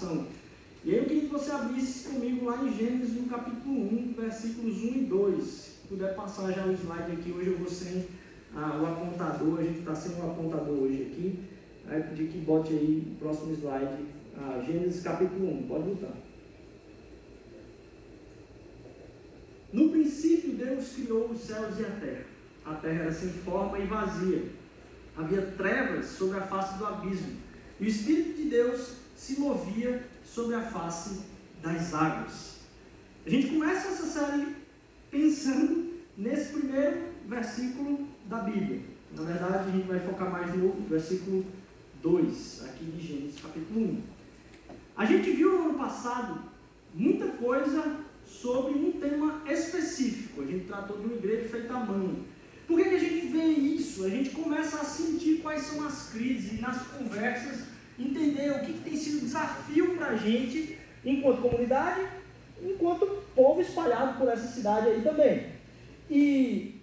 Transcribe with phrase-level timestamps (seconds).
[0.00, 4.76] E aí eu queria que você abrisse comigo lá em Gênesis, no capítulo 1, versículos
[4.76, 5.44] 1 e 2.
[5.44, 8.06] Se puder passar já o slide aqui, hoje eu vou sem
[8.54, 11.40] ah, o apontador, a gente está sem o apontador hoje aqui.
[11.88, 14.04] Aí eu pedir que bote aí o próximo slide,
[14.36, 16.14] ah, Gênesis capítulo 1, pode botar.
[19.72, 22.24] No princípio, Deus criou os céus e a terra.
[22.64, 24.44] A terra era sem forma e vazia.
[25.16, 27.36] Havia trevas sobre a face do abismo.
[27.80, 31.22] E o Espírito de Deus se movia sobre a face
[31.60, 32.58] das águas.
[33.26, 34.54] A gente começa essa série
[35.10, 38.80] pensando nesse primeiro versículo da Bíblia.
[39.16, 41.44] Na verdade, a gente vai focar mais no versículo
[42.00, 44.02] 2, aqui de Gênesis, capítulo 1.
[44.96, 46.40] A gente viu no ano passado
[46.94, 50.42] muita coisa sobre um tema específico.
[50.42, 52.18] A gente tratou de uma igreja feita à mão.
[52.68, 54.04] Por que, que a gente vê isso?
[54.04, 58.90] A gente começa a sentir quais são as crises nas conversas entender o que, que
[58.90, 62.06] tem sido desafio para a gente, enquanto comunidade,
[62.62, 65.46] enquanto povo espalhado por essa cidade aí também.
[66.10, 66.80] E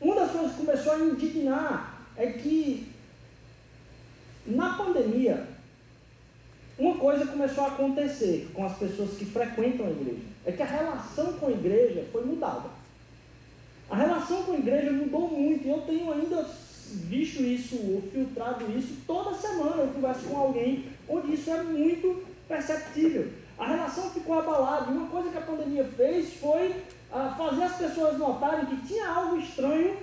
[0.00, 2.92] uma das coisas que começou a indignar é que
[4.46, 5.48] na pandemia
[6.78, 10.20] uma coisa começou a acontecer com as pessoas que frequentam a igreja.
[10.44, 12.68] É que a relação com a igreja foi mudada.
[13.88, 15.66] A relação com a igreja mudou muito.
[15.66, 16.46] E eu tenho ainda
[16.94, 22.24] visto isso, ou filtrado isso, toda semana eu converso com alguém onde isso é muito
[22.48, 23.30] perceptível.
[23.58, 24.90] A relação ficou abalada.
[24.90, 26.74] E uma coisa que a pandemia fez foi
[27.12, 29.96] ah, fazer as pessoas notarem que tinha algo estranho,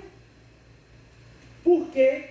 [1.64, 2.30] porque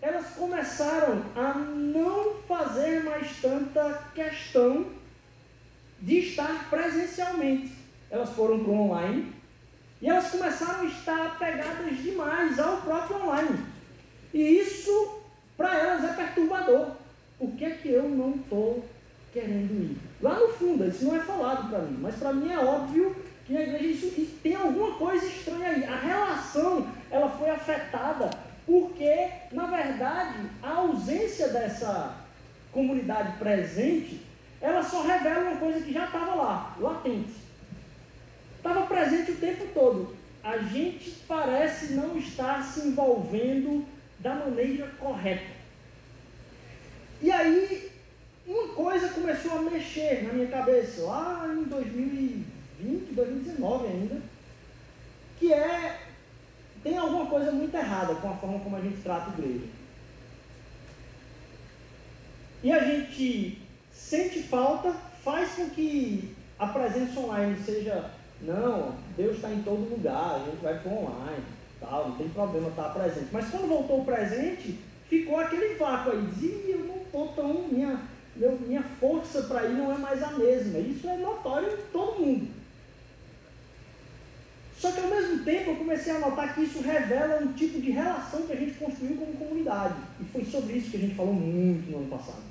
[0.00, 4.86] elas começaram a não fazer mais tanta questão
[6.00, 7.72] de estar presencialmente.
[8.10, 9.32] Elas foram para o online
[10.00, 13.66] e elas começaram a estar apegadas demais ao próprio online.
[14.32, 15.20] E isso,
[15.56, 16.92] para elas, é perturbador.
[17.38, 18.84] Por que, é que eu não estou
[19.32, 19.96] querendo ir?
[20.20, 23.14] Lá no fundo, isso não é falado para mim, mas para mim é óbvio
[23.46, 25.84] que na igreja isso, tem alguma coisa estranha aí.
[25.84, 28.30] A relação ela foi afetada
[28.66, 32.14] porque, na verdade, a ausência dessa
[32.70, 34.20] comunidade presente,
[34.60, 37.32] ela só revela uma coisa que já estava lá, latente.
[38.58, 40.14] Estava presente o tempo todo.
[40.44, 43.86] A gente parece não estar se envolvendo
[44.18, 45.58] da maneira correta.
[47.20, 47.90] E aí,
[48.46, 54.22] uma coisa começou a mexer na minha cabeça, lá em 2020, 2019 ainda,
[55.38, 56.00] que é,
[56.82, 59.66] tem alguma coisa muito errada com a forma como a gente trata a igreja.
[62.62, 63.62] E a gente
[63.92, 64.92] sente falta,
[65.22, 70.62] faz com que a presença online seja, não, Deus está em todo lugar, a gente
[70.62, 73.28] vai para online tal, não tem problema estar presente.
[73.32, 74.78] Mas quando voltou o presente,
[75.08, 78.00] ficou aquele vácuo aí, dizia, eu não estou tão, minha,
[78.36, 80.78] meu, minha força para ir não é mais a mesma.
[80.78, 82.58] Isso é notório em todo mundo.
[84.78, 87.90] Só que ao mesmo tempo eu comecei a notar que isso revela um tipo de
[87.90, 89.96] relação que a gente construiu como comunidade.
[90.20, 92.42] E foi sobre isso que a gente falou muito no ano passado.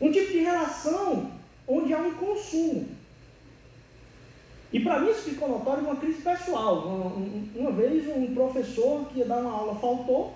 [0.00, 1.30] Um tipo de relação
[1.68, 2.88] onde há um consumo.
[4.72, 6.86] E para mim isso ficou notório uma crise pessoal.
[6.86, 10.34] Uma, uma, vez um professor que ia dar uma aula faltou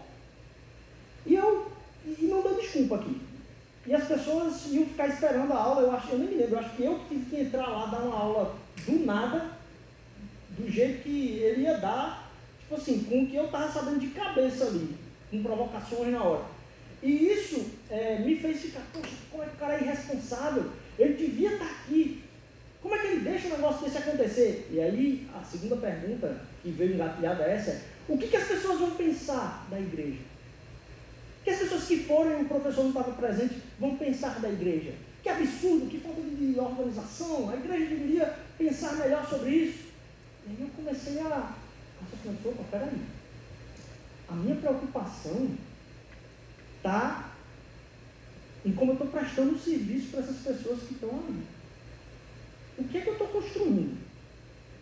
[1.25, 1.67] e eu
[2.05, 3.21] e não deu desculpa aqui.
[3.87, 6.59] E as pessoas iam ficar esperando a aula, eu acho, eu nem me lembro, eu
[6.59, 9.51] acho que eu tive que entrar lá dar uma aula do nada,
[10.51, 12.31] do jeito que ele ia dar,
[12.61, 14.97] tipo assim, com o que eu estava sabendo de cabeça ali,
[15.31, 16.45] com provocações na hora.
[17.03, 20.65] E isso é, me fez ficar, poxa, como é que o cara é irresponsável?
[20.99, 22.25] Ele devia estar aqui,
[22.87, 24.69] como é que ele deixa um negócio desse acontecer?
[24.71, 28.79] E aí, a segunda pergunta que veio engatilhada é essa o que, que as pessoas
[28.79, 30.21] vão pensar da igreja?
[31.41, 34.95] O que as pessoas que forem o professor não estava presente vão pensar da igreja?
[35.21, 39.87] Que absurdo, que falta de organização, a igreja deveria pensar melhor sobre isso.
[40.47, 41.57] E aí eu comecei a...
[42.01, 43.01] Nossa, pensou, peraí,
[44.29, 45.57] a minha preocupação
[46.77, 47.33] está
[48.65, 51.56] em como eu estou prestando serviço para essas pessoas que estão ali.
[52.79, 53.99] O que é que eu estou construindo?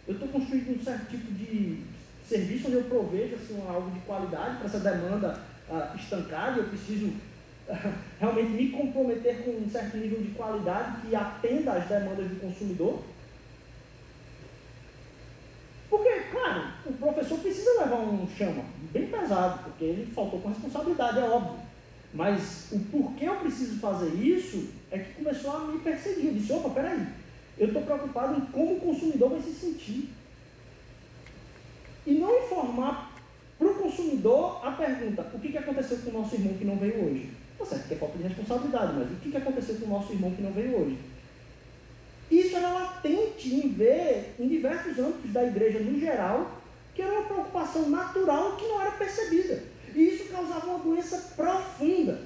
[0.06, 1.82] Eu estou construindo um certo tipo de
[2.29, 7.06] serviço onde eu provejo assim, algo de qualidade para essa demanda uh, estancada, eu preciso
[7.06, 12.41] uh, realmente me comprometer com um certo nível de qualidade que atenda às demandas do
[12.41, 13.02] consumidor.
[15.88, 21.20] Porque, claro, o professor precisa levar um chama bem pesado, porque ele faltou com responsabilidade,
[21.20, 21.62] é óbvio.
[22.12, 26.26] Mas o porquê eu preciso fazer isso é que começou a me perseguir.
[26.26, 27.06] Eu disse, opa, peraí,
[27.59, 30.11] eu estou preocupado em como o consumidor vai se sentir.
[32.06, 33.12] E não transformar
[33.59, 36.77] para o consumidor a pergunta: o que, que aconteceu com o nosso irmão que não
[36.77, 37.31] veio hoje?
[37.59, 40.12] Tá certo que é falta de responsabilidade, mas o que, que aconteceu com o nosso
[40.12, 40.99] irmão que não veio hoje?
[42.31, 46.61] Isso era latente em ver, em diversos âmbitos da igreja no geral,
[46.95, 49.62] que era uma preocupação natural que não era percebida.
[49.95, 52.23] E isso causava uma doença profunda.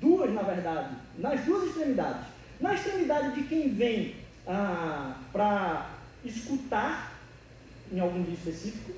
[0.00, 2.26] Duas, na verdade, nas duas extremidades.
[2.60, 4.16] Na extremidade de quem vem
[4.48, 5.90] ah, para
[6.24, 7.12] escutar,
[7.92, 8.92] em algum dia específico,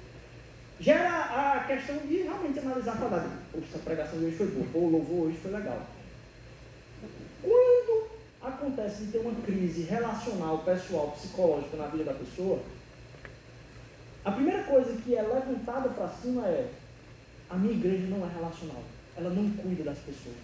[0.78, 3.30] gera a questão de realmente analisar a palavra.
[3.52, 5.86] Poxa, a pregação de hoje foi boa, ou o louvor hoje foi legal.
[7.42, 8.10] Quando
[8.40, 12.60] acontece de ter uma crise relacional, pessoal, psicológica na vida da pessoa,
[14.24, 16.70] a primeira coisa que é levantada para cima é:
[17.48, 18.82] a minha igreja não é relacional,
[19.16, 20.36] ela não cuida das pessoas.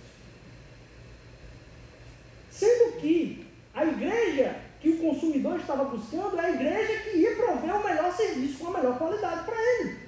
[2.50, 7.74] Sendo que a igreja que o consumidor estava buscando é a igreja que ia prover
[7.74, 9.98] o melhor serviço com a melhor qualidade para ele.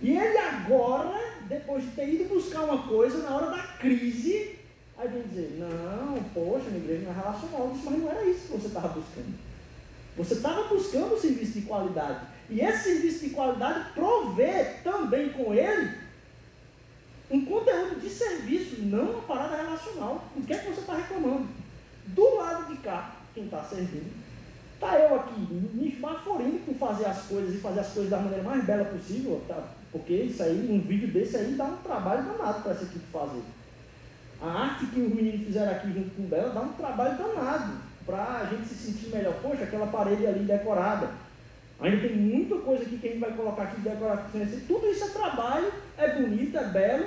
[0.00, 4.58] E ele agora, depois de ter ido buscar uma coisa, na hora da crise,
[4.96, 8.52] aí vem dizer, não, poxa, minha igreja não é relacional, mas não era isso que
[8.52, 9.34] você estava buscando.
[10.16, 12.26] Você estava buscando um serviço de qualidade.
[12.48, 16.02] E esse serviço de qualidade provê também com ele
[17.30, 20.24] um conteúdo de serviço, não uma parada relacional.
[20.36, 21.61] O que é que você está reclamando?
[22.06, 24.12] Do lado de cá, quem está servindo,
[24.74, 28.42] está eu aqui me esbaforindo por fazer as coisas e fazer as coisas da maneira
[28.42, 29.62] mais bela possível, tá?
[29.92, 33.42] porque isso aí, um vídeo desse aí dá um trabalho danado para essa equipe fazer.
[34.40, 37.74] A arte que os meninos fizeram aqui junto com o Bela dá um trabalho danado
[38.04, 39.34] para a gente se sentir melhor.
[39.40, 41.10] Poxa, aquela parede ali decorada.
[41.80, 44.30] Ainda tem muita coisa aqui que a gente vai colocar aqui de decoração.
[44.66, 47.06] Tudo isso é trabalho, é bonito, é belo.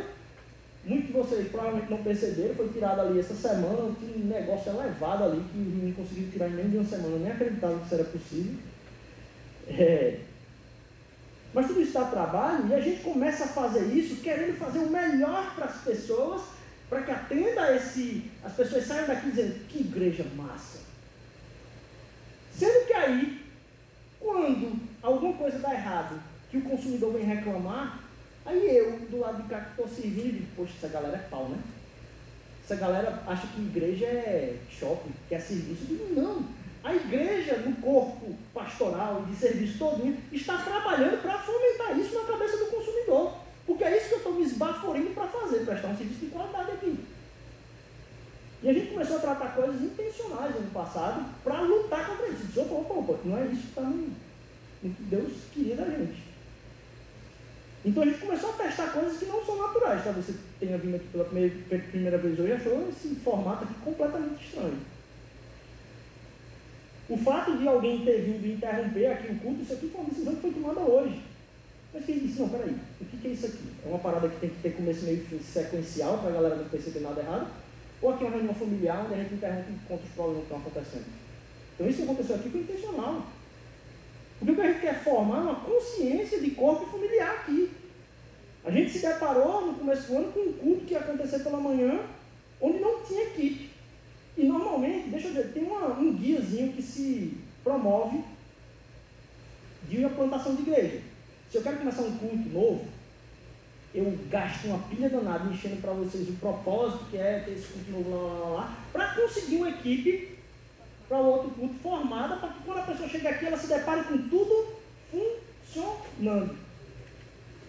[0.85, 5.43] Muitos de vocês provavelmente não perceberam, foi tirado ali essa semana, um negócio elevado ali
[5.51, 8.03] que os meninos conseguiram tirar em menos de uma semana, nem acreditava que isso era
[8.03, 8.55] possível.
[9.67, 10.19] É.
[11.53, 14.89] Mas tudo isso dá trabalho e a gente começa a fazer isso querendo fazer o
[14.89, 16.41] melhor para as pessoas
[16.89, 20.79] para que atenda esse, as pessoas saiam daqui dizendo, que igreja massa.
[22.53, 23.43] Sendo que aí,
[24.19, 28.04] quando alguma coisa dá errado, que o consumidor vem reclamar,
[28.45, 31.49] aí eu, do lado de cá que estou servindo, digo, poxa, essa galera é pau,
[31.49, 31.57] né?
[32.63, 35.83] Essa galera acha que igreja é shopping, que é serviço.
[35.83, 36.43] Eu digo, não.
[36.83, 42.57] A igreja, no corpo pastoral de serviço todo, está trabalhando para fomentar isso na cabeça
[42.57, 43.33] do consumidor.
[43.65, 46.71] Porque é isso que eu estou me esbaforindo para fazer, prestar um serviço de qualidade
[46.71, 46.99] aqui.
[48.61, 52.59] E a gente começou a tratar coisas intencionais ano passado para lutar contra isso.
[52.61, 56.23] Opa, opa, opa, não é isso que no que Deus queria da gente.
[57.85, 60.03] Então a gente começou a testar coisas que não são naturais.
[60.03, 64.43] Talvez você tenha vindo aqui pela primeira, vez hoje e achou esse formato aqui completamente
[64.43, 64.79] estranho.
[67.07, 70.33] O fato de alguém ter vindo interromper aqui o culto, isso aqui foi uma decisão
[70.33, 71.21] que foi tomada hoje.
[71.93, 73.63] Mas quem disse, não, peraí, o que, é isso aqui?
[73.85, 77.01] É uma parada que tem que ter começo, meio sequencial para a galera não perceber
[77.01, 77.47] nada errado?
[78.01, 80.57] Ou aqui é uma reunião familiar onde a gente interrompe contra os problemas que estão
[80.57, 81.05] acontecendo?
[81.75, 83.27] Então isso que aconteceu aqui foi intencional.
[84.41, 87.71] O que a gente quer formar é uma consciência de corpo familiar aqui.
[88.63, 91.59] A gente se deparou no começo do ano com um culto que ia acontecer pela
[91.59, 91.99] manhã,
[92.59, 93.69] onde não tinha equipe.
[94.37, 98.23] E normalmente, deixa eu ver, tem uma, um guiazinho que se promove
[99.87, 101.01] de uma plantação de igreja.
[101.49, 102.85] Se eu quero começar um culto novo,
[103.93, 107.91] eu gasto uma pilha danada enchendo para vocês o propósito que é ter esse culto
[107.91, 110.34] novo lá, lá, lá, para conseguir uma equipe
[111.07, 114.03] para o outro culto formada, para que quando a pessoa chega aqui, ela se depare
[114.03, 114.75] com tudo
[115.71, 116.57] funcionando.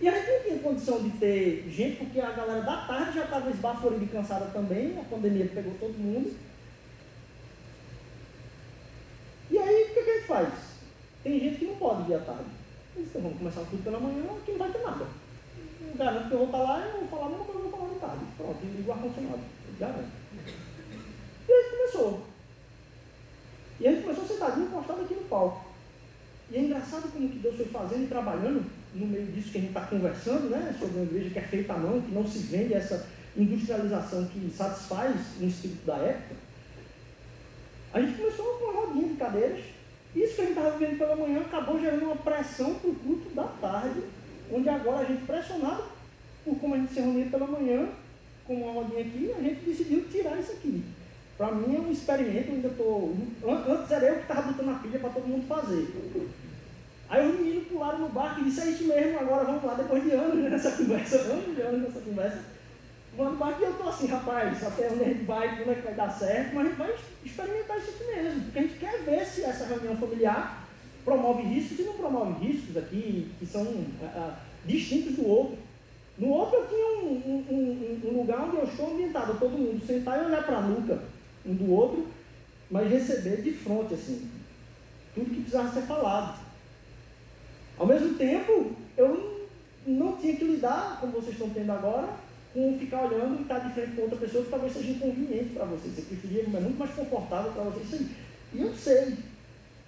[0.00, 3.24] E a gente não tinha condição de ter gente, porque a galera da tarde já
[3.24, 6.36] estava esbaforida e cansada também, a pandemia pegou todo mundo.
[9.50, 10.52] E aí, o que, a gente faz?
[11.22, 12.44] Tem gente que não pode vir à tarde.
[12.96, 15.06] Então vamos começar tudo pela manhã, que não vai ter nada.
[15.80, 17.70] Eu garanto que eu vou estar lá eu vou falar a mesma coisa que eu
[17.70, 18.24] vou falar de tarde.
[18.36, 19.40] Pronto, e ligo o ar-condicionado.
[19.78, 20.10] Garanto.
[21.48, 22.35] E aí começou.
[23.80, 25.64] E a gente começou sentadinho, encostado aqui no palco.
[26.50, 28.64] E é engraçado como que Deus foi fazendo e trabalhando
[28.95, 30.75] no meio disso que a gente está conversando, né?
[30.78, 33.06] Sobre uma igreja que é feita à mão, que não se vende essa
[33.37, 36.35] industrialização que satisfaz o espírito da época.
[37.92, 39.64] A gente começou com uma rodinha de cadeiras
[40.16, 43.28] isso que a gente estava vivendo pela manhã acabou gerando uma pressão para o culto
[43.35, 44.00] da tarde,
[44.50, 45.85] onde agora a gente, pressionado
[46.42, 47.87] por como a gente se reunia pela manhã,
[48.47, 50.83] com uma rodinha aqui, a gente decidiu tirar isso aqui.
[51.36, 53.14] Para mim é um experimento, ainda estou.
[53.68, 55.86] Antes era eu que estava botando a pilha para todo mundo fazer.
[57.08, 60.02] Aí os meninos pularam no barco e disseram, é isso mesmo, agora vamos lá, depois
[60.02, 62.42] de anos nessa conversa, anos de anos nessa conversa.
[63.16, 65.74] Vamos no barco e eu estou assim, rapaz, até onde a gente vai, como é
[65.74, 68.78] que vai dar certo, mas a gente vai experimentar isso aqui mesmo, porque a gente
[68.78, 70.66] quer ver se essa reunião familiar
[71.04, 75.58] promove riscos e não promove riscos aqui que são ah, distintos do outro.
[76.18, 79.86] No outro eu tinha um, um, um, um, lugar onde eu estou ambientado, todo mundo
[79.86, 81.15] sentar e olhar para a nuca
[81.46, 82.06] um do outro,
[82.70, 84.30] mas receber de frente, assim,
[85.14, 86.40] tudo que precisava ser falado.
[87.78, 89.48] Ao mesmo tempo, eu
[89.86, 92.08] não tinha que lidar, como vocês estão tendo agora,
[92.52, 95.66] com ficar olhando e estar de frente com outra pessoa que talvez seja inconveniente para
[95.66, 95.94] vocês.
[95.94, 98.00] Você preferia, mas é muito mais confortável para vocês.
[98.00, 98.10] Isso.
[98.54, 99.14] E eu sei.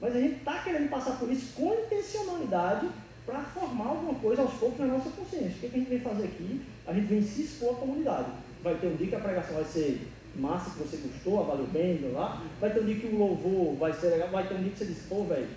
[0.00, 2.88] Mas a gente está querendo passar por isso com intencionalidade
[3.24, 5.56] para formar alguma coisa aos poucos na nossa consciência.
[5.56, 6.60] O que, é que a gente vem fazer aqui?
[6.86, 8.28] A gente vem se expor à comunidade.
[8.62, 12.10] Vai ter um dia que a pregação vai ser massa, que você gostou, valeu bem,
[12.12, 12.42] lá.
[12.60, 14.78] Vai ter um dia que o louvor vai ser legal, vai ter um dia que
[14.78, 15.48] você diz, pô, velho.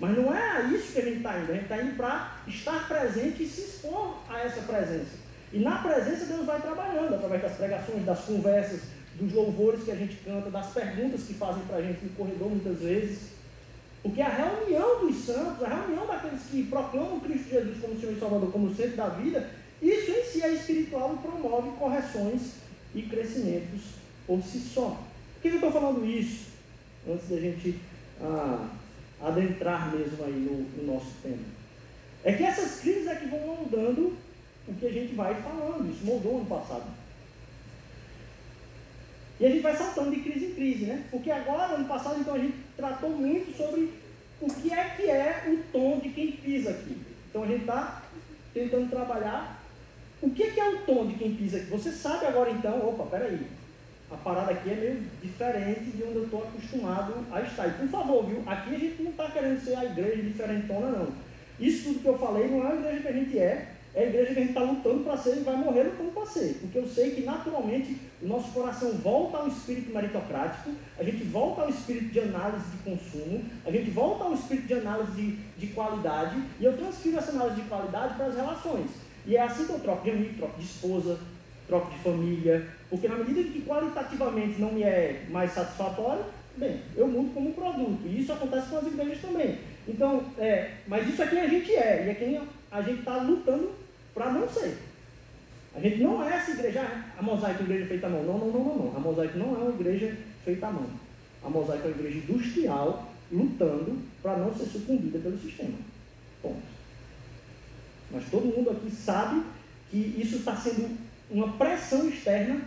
[0.00, 2.88] Mas não é isso que a gente está indo, a gente está indo para estar
[2.88, 5.22] presente e se expor a essa presença.
[5.52, 8.80] E na presença Deus vai trabalhando, através das pregações, das conversas,
[9.20, 12.48] dos louvores que a gente canta, das perguntas que fazem para a gente no corredor
[12.48, 13.32] muitas vezes.
[14.02, 18.18] Porque a reunião dos santos, a reunião daqueles que proclamam Cristo Jesus como Senhor e
[18.18, 19.48] Salvador, como centro da vida,
[19.80, 22.61] isso em si é espiritual e promove correções
[22.94, 23.82] e crescimentos
[24.26, 25.02] por si só.
[25.34, 26.50] Por que eu estou falando isso?
[27.08, 27.78] Antes da gente
[28.20, 28.68] ah,
[29.20, 31.44] adentrar mesmo aí no, no, nosso tema.
[32.24, 34.16] É que essas crises é que vão moldando
[34.68, 35.90] o que a gente vai falando.
[35.90, 36.86] Isso moldou ano passado.
[39.40, 41.04] E a gente vai saltando de crise em crise, né?
[41.10, 43.92] Porque agora, ano passado, então, a gente tratou muito sobre
[44.40, 46.96] o que é que é o tom de quem pisa aqui.
[47.28, 48.02] Então a gente está
[48.52, 49.61] tentando trabalhar
[50.22, 51.66] o que, que é o tom de quem pisa aqui.
[51.66, 53.40] Você sabe agora então, opa, peraí,
[54.10, 57.66] a parada aqui é meio diferente de onde eu estou acostumado a estar.
[57.66, 58.42] E por favor, viu?
[58.46, 61.08] Aqui a gente não está querendo ser a igreja diferentona, não.
[61.58, 64.06] Isso tudo que eu falei não é a igreja que a gente é, é a
[64.06, 66.58] igreja que a gente está lutando para ser e vai morrer lutando para ser.
[66.60, 71.62] Porque eu sei que naturalmente o nosso coração volta ao espírito meritocrático, a gente volta
[71.62, 75.66] ao espírito de análise de consumo, a gente volta ao espírito de análise de, de
[75.68, 78.90] qualidade, e eu transfiro essa análise de qualidade para as relações.
[79.26, 81.18] E é assim que eu troco de amigo, troco de esposa,
[81.66, 86.24] troco de família, porque na medida que qualitativamente não me é mais satisfatório,
[86.56, 88.02] bem, eu mudo como produto.
[88.06, 89.58] E isso acontece com as igrejas também.
[89.86, 93.16] Então, é, mas isso é quem a gente é, e é quem a gente está
[93.18, 93.70] lutando
[94.14, 94.76] para não ser.
[95.74, 96.82] A gente não é essa igreja,
[97.16, 98.22] a mosaico é uma igreja feita à mão.
[98.24, 98.96] Não, não, não, não, não.
[98.96, 100.86] A mosaico não é uma igreja feita à mão.
[101.42, 105.78] A mosaico é uma igreja industrial lutando para não ser sucumbida pelo sistema.
[106.42, 106.71] Ponto.
[108.12, 109.42] Mas todo mundo aqui sabe
[109.90, 110.96] que isso está sendo
[111.30, 112.60] uma pressão externa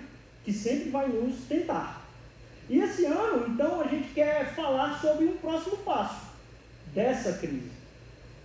[0.44, 2.04] que sempre vai nos tentar.
[2.70, 6.26] E esse ano, então, a gente quer falar sobre um próximo passo
[6.94, 7.70] dessa crise,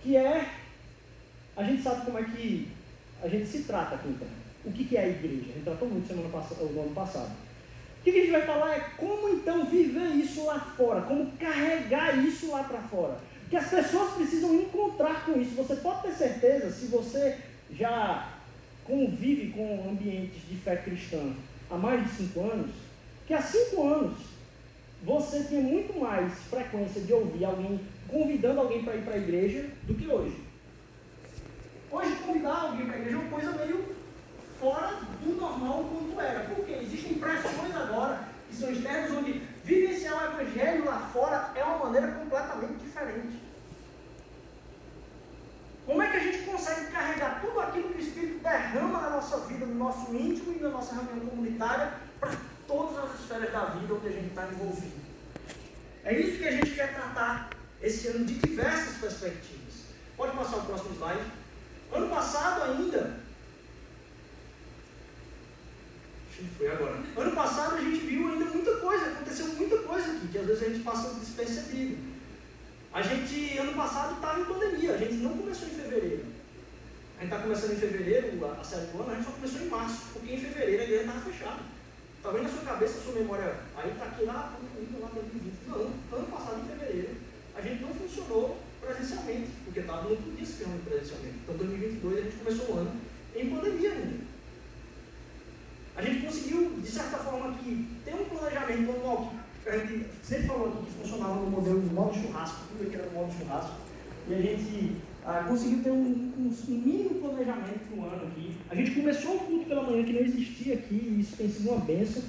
[0.03, 0.47] que é
[1.55, 2.67] a gente sabe como é que
[3.21, 4.27] a gente se trata aqui então.
[4.63, 5.41] O que, é a igreja?
[5.49, 7.31] A gente tratou muito semana passada, no ano passado.
[7.99, 11.31] O que, que a gente vai falar é como então viver isso lá fora, como
[11.33, 13.17] carregar isso lá para fora.
[13.51, 15.53] Que as pessoas precisam encontrar com isso.
[15.55, 17.37] Você pode ter certeza, se você
[17.69, 18.29] já
[18.85, 21.33] convive com ambientes de fé cristã
[21.69, 22.71] há mais de cinco anos,
[23.27, 24.17] que há cinco anos
[25.03, 29.69] você tinha muito mais frequência de ouvir alguém convidando alguém para ir para a igreja
[29.83, 30.41] do que hoje.
[31.91, 33.85] Hoje, convidar alguém para a igreja é uma coisa meio
[34.61, 36.39] fora do normal quanto era.
[36.55, 41.85] Porque existem pressões agora que são externas, onde vivenciar o evangelho lá fora é uma
[41.85, 43.40] maneira completamente diferente.
[45.91, 49.39] Como é que a gente consegue carregar tudo aquilo que o Espírito derrama na nossa
[49.41, 52.31] vida, no nosso íntimo e na nossa reunião comunitária, para
[52.65, 55.01] todas as esferas da vida onde a gente está envolvido?
[56.05, 57.49] É isso que a gente quer tratar
[57.81, 59.87] esse ano de diversas perspectivas.
[60.15, 61.29] Pode passar o próximo slide.
[61.91, 63.19] Ano passado ainda.
[66.57, 66.99] Foi agora.
[67.17, 70.63] Ano passado a gente viu ainda muita coisa, aconteceu muita coisa aqui, que às vezes
[70.63, 72.10] a gente passa despercebido.
[72.93, 76.25] A gente, ano passado, estava em pandemia, a gente não começou em fevereiro.
[77.17, 79.61] A gente está começando em fevereiro, a, a série do ano, a gente só começou
[79.61, 81.61] em março, porque em fevereiro a igreja estava fechada.
[82.21, 84.33] Talvez na sua cabeça, na sua memória, aí está aqui lá,
[84.99, 85.53] lá 2020.
[85.67, 87.15] Não, ano passado, em fevereiro,
[87.55, 91.35] a gente não funcionou presencialmente, porque estava não podia se reunir presencialmente.
[91.43, 92.91] Então, 2022 a gente começou o ano
[93.35, 94.31] em pandemia ainda.
[95.95, 100.47] A gente conseguiu, de certa forma, aqui, ter um planejamento anual que a gente sempre
[100.47, 103.75] falou que funcionava no modelo do modo churrasco, tudo aqui era no modo churrasco,
[104.27, 108.55] e a gente ah, conseguiu ter um, um, um mínimo planejamento para o ano aqui.
[108.69, 111.69] A gente começou o culto pela manhã que não existia aqui, e isso tem sido
[111.69, 112.23] uma benção,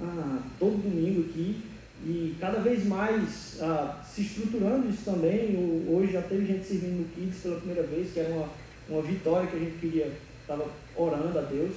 [0.00, 1.62] ah, todo domingo aqui.
[2.06, 5.86] E cada vez mais ah, se estruturando isso também.
[5.88, 8.48] Hoje já teve gente servindo no Kids pela primeira vez, que era uma,
[8.90, 10.12] uma vitória que a gente queria,
[10.42, 11.74] estava orando a Deus.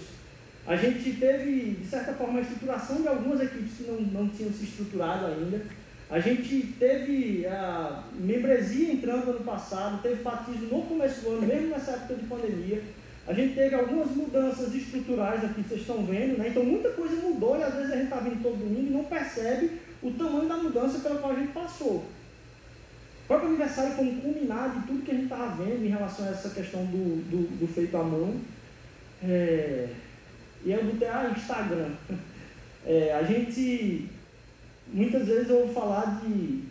[0.68, 4.52] A gente teve, de certa forma, a estruturação de algumas equipes que não, não tinham
[4.52, 5.62] se estruturado ainda.
[6.10, 11.70] A gente teve a membresia entrando ano passado, teve batismo no começo do ano, mesmo
[11.70, 12.84] nessa época de pandemia.
[13.26, 16.50] A gente teve algumas mudanças estruturais aqui, vocês estão vendo, né?
[16.50, 19.04] Então muita coisa mudou e às vezes a gente está vindo todo domingo e não
[19.06, 19.72] percebe
[20.02, 22.06] o tamanho da mudança pela qual a gente passou.
[23.24, 26.26] O próprio aniversário foi um culminar de tudo que a gente estava vendo em relação
[26.26, 28.36] a essa questão do, do, do feito à mão.
[29.22, 29.90] É,
[30.66, 31.92] e eu botei a Instagram.
[32.90, 34.10] É, a gente
[34.88, 36.64] muitas vezes eu vou falar de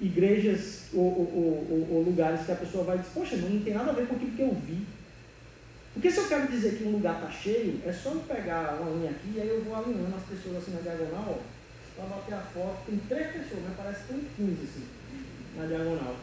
[0.00, 3.90] igrejas ou, ou, ou, ou, lugares que a pessoa vai dizer, poxa, não tem nada
[3.90, 4.86] a ver com aquilo que eu vi.
[5.94, 8.90] Porque se eu quero dizer que um lugar está cheio, é só eu pegar uma
[8.96, 11.40] linha aqui e aí eu vou alinhando as pessoas assim na diagonal,
[11.96, 12.84] para bater a foto.
[12.86, 14.84] Tem três pessoas, mas parece que tem 15 assim,
[15.56, 16.16] na diagonal.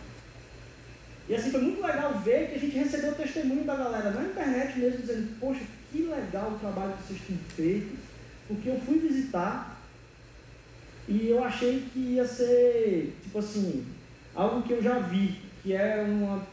[1.28, 4.24] E assim foi muito legal ver que a gente recebeu o testemunho da galera na
[4.24, 5.62] internet mesmo, dizendo, poxa,
[5.94, 7.96] que legal o trabalho que vocês têm feito,
[8.48, 9.80] porque eu fui visitar
[11.08, 13.86] e eu achei que ia ser, tipo assim,
[14.34, 16.44] algo que eu já vi, que é uma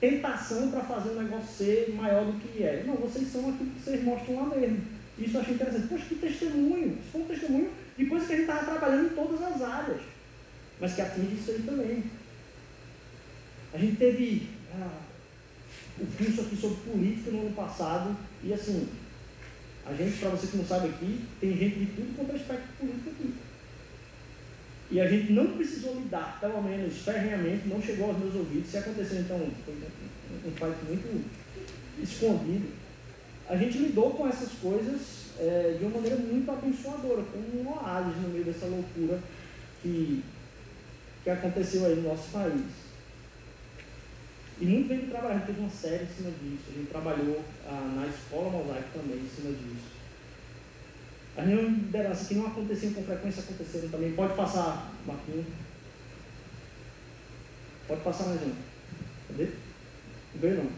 [0.00, 2.84] tentação para fazer o negócio ser maior do que é.
[2.86, 4.80] Não, vocês são aquilo que vocês mostram lá mesmo.
[5.18, 5.88] Isso eu achei interessante.
[5.88, 6.98] Poxa, que testemunho.
[7.00, 10.00] Isso foi um testemunho de coisa que a gente estava trabalhando em todas as áreas.
[10.80, 12.04] Mas que atinge isso aí também.
[13.74, 15.07] A gente teve ah,
[16.00, 18.16] o curso aqui sobre política no ano passado.
[18.42, 18.88] E assim,
[19.86, 22.68] a gente, para você que não sabe aqui, tem gente de tudo quanto é aspecto
[22.78, 23.34] político aqui.
[24.90, 28.70] E a gente não precisou lidar, pelo menos ferrenhamente, não chegou aos meus ouvidos.
[28.70, 29.74] Se aconteceu, então, foi
[30.46, 31.24] um fato muito
[32.02, 32.68] escondido.
[33.48, 38.16] A gente lidou com essas coisas é, de uma maneira muito abençoadora, como um oásis
[38.16, 39.20] no meio dessa loucura
[39.82, 40.22] que,
[41.22, 42.87] que aconteceu aí no nosso país.
[44.60, 46.64] E muito bem gente fez uma série em cima disso.
[46.68, 49.98] A gente trabalhou ah, na escola mosaico também em cima disso.
[51.36, 54.12] As reuniões de liderança que não aconteciam com frequência aconteceram também.
[54.12, 55.46] Pode passar, Marquinhos.
[57.86, 58.52] Pode passar mais um.
[59.28, 59.44] Cadê?
[59.44, 60.70] Não veio não.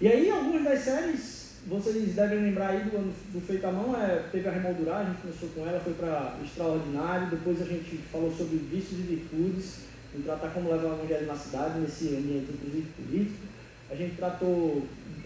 [0.00, 2.90] E aí, algumas das séries, vocês devem lembrar aí do
[3.32, 6.36] do Feito à Mão, é, teve a remolduragem, a gente começou com ela, foi para
[6.42, 11.26] Extraordinário, depois a gente falou sobre vícios e virtudes, em tratar como levar o evangelho
[11.26, 13.46] na cidade, nesse ambiente inclusive político.
[13.90, 14.82] A gente tratou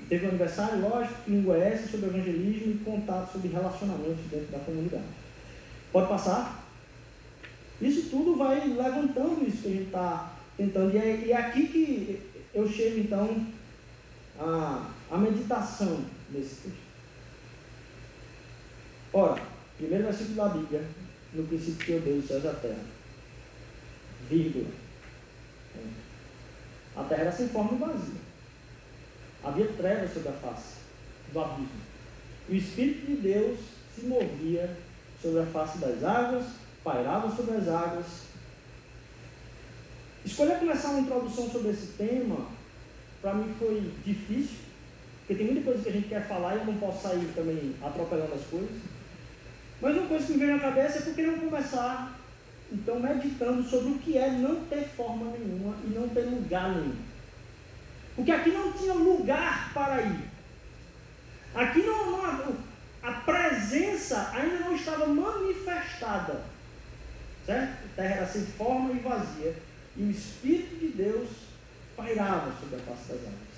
[0.09, 5.05] Teve um aniversário, lógico, língua S sobre evangelismo e contato sobre relacionamentos dentro da comunidade.
[5.93, 6.67] Pode passar?
[7.81, 10.95] Isso tudo vai levantando isso que a gente está tentando.
[10.95, 12.23] E é, e é, aqui que
[12.55, 13.47] eu chego, então,
[14.41, 16.89] à, à meditação desse texto.
[19.13, 19.43] Ora,
[19.77, 20.85] primeiro versículo da Bíblia,
[21.35, 22.98] no princípio que eu Deus os céus a terra.
[24.29, 24.71] Vírgula.
[26.97, 28.29] A terra era sem forma e vazia
[29.43, 30.79] Havia trevas sobre a face
[31.33, 31.69] do abismo.
[32.49, 33.59] E o Espírito de Deus
[33.95, 34.77] se movia
[35.21, 36.45] sobre a face das águas,
[36.83, 38.07] pairava sobre as águas.
[40.25, 42.47] Escolher começar uma introdução sobre esse tema,
[43.23, 44.59] para mim foi difícil,
[45.21, 47.75] porque tem muita coisa que a gente quer falar e eu não posso sair também
[47.83, 48.77] atropelando as coisas.
[49.81, 52.18] Mas uma coisa que me veio na cabeça é porque não começar,
[52.71, 56.97] então, meditando sobre o que é não ter forma nenhuma e não ter lugar nenhum.
[58.15, 60.29] Porque aqui não tinha lugar para ir.
[61.55, 62.57] Aqui não, não,
[63.03, 66.43] a presença ainda não estava manifestada.
[67.47, 67.85] Certo?
[67.85, 69.57] A terra era sem forma e vazia.
[69.97, 71.29] E o Espírito de Deus
[71.97, 73.49] pairava sobre a face das águas.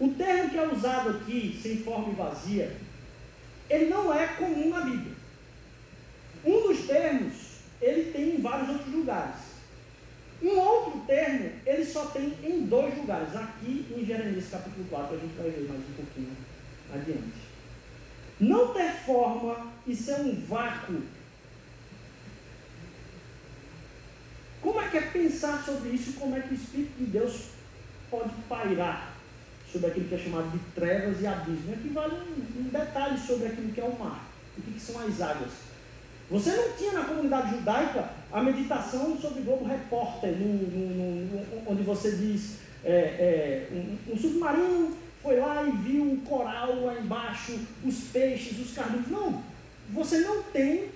[0.00, 2.74] O termo que é usado aqui, sem forma e vazia,
[3.68, 5.13] ele não é comum na Bíblia.
[6.44, 7.32] Um dos termos,
[7.80, 9.54] ele tem em vários outros lugares.
[10.42, 15.18] Um outro termo, ele só tem em dois lugares, aqui em Jeremias capítulo 4, a
[15.18, 16.36] gente vai ver mais um pouquinho
[16.92, 17.54] adiante.
[18.40, 21.00] Não ter forma e ser um vácuo.
[24.60, 27.50] Como é que é pensar sobre isso como é que o Espírito de Deus
[28.10, 29.14] pode pairar
[29.70, 31.72] sobre aquilo que é chamado de trevas e abismo?
[31.72, 34.26] Aqui vale um, detalhe sobre aquilo que é o mar,
[34.58, 35.52] o que são as águas.
[36.30, 41.82] Você não tinha na comunidade judaica a meditação sobre Globo Repórter, no, no, no, onde
[41.82, 47.58] você diz é, é, um, um, submarino foi lá e viu o coral lá embaixo,
[47.84, 49.08] os peixes, os cardumes.
[49.08, 49.42] Não,
[49.90, 50.90] você não tem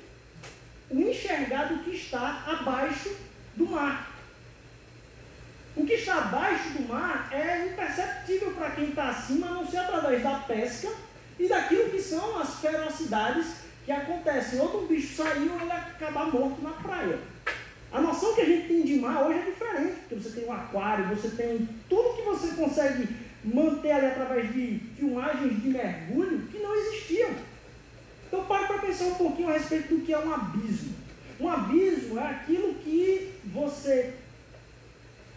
[0.91, 3.15] o enxergar do que está abaixo
[3.55, 4.15] do mar.
[5.77, 9.79] O que está abaixo do mar é imperceptível para quem está acima, a não ser
[9.79, 10.89] através da pesca
[11.39, 14.57] e daquilo que são as ferocidades que acontece?
[14.57, 17.19] Outro bicho saiu e ele acabar morto na praia.
[17.91, 20.53] A noção que a gente tem de mar hoje é diferente, porque você tem um
[20.53, 23.09] aquário, você tem tudo que você consegue
[23.43, 27.31] manter ali através de filmagens de mergulho que não existiam.
[28.27, 30.95] Então pare para pensar um pouquinho a respeito do que é um abismo.
[31.41, 34.13] Um abismo é aquilo que você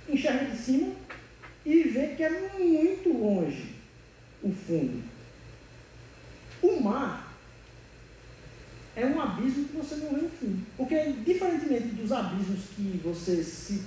[0.10, 0.94] enxerga de cima
[1.66, 3.76] e vê que é muito longe
[4.44, 5.02] o fundo.
[6.62, 7.31] O mar
[8.96, 10.66] é um abismo que você não vê no fundo.
[10.78, 13.84] Porque, diferentemente dos abismos que você se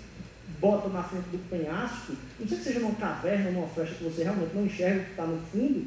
[0.60, 4.24] bota na frente do penhasco, não sei que seja numa caverna, numa flecha que você
[4.24, 5.86] realmente não enxerga o que está no fundo,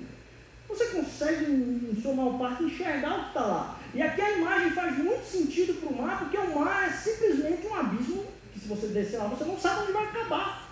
[0.68, 3.80] você consegue, em sua maior parte, enxergar o que está lá.
[3.94, 7.66] E aqui a imagem faz muito sentido para o mar, porque o mar é simplesmente
[7.68, 10.70] um abismo que, se você descer lá, você não sabe onde vai acabar.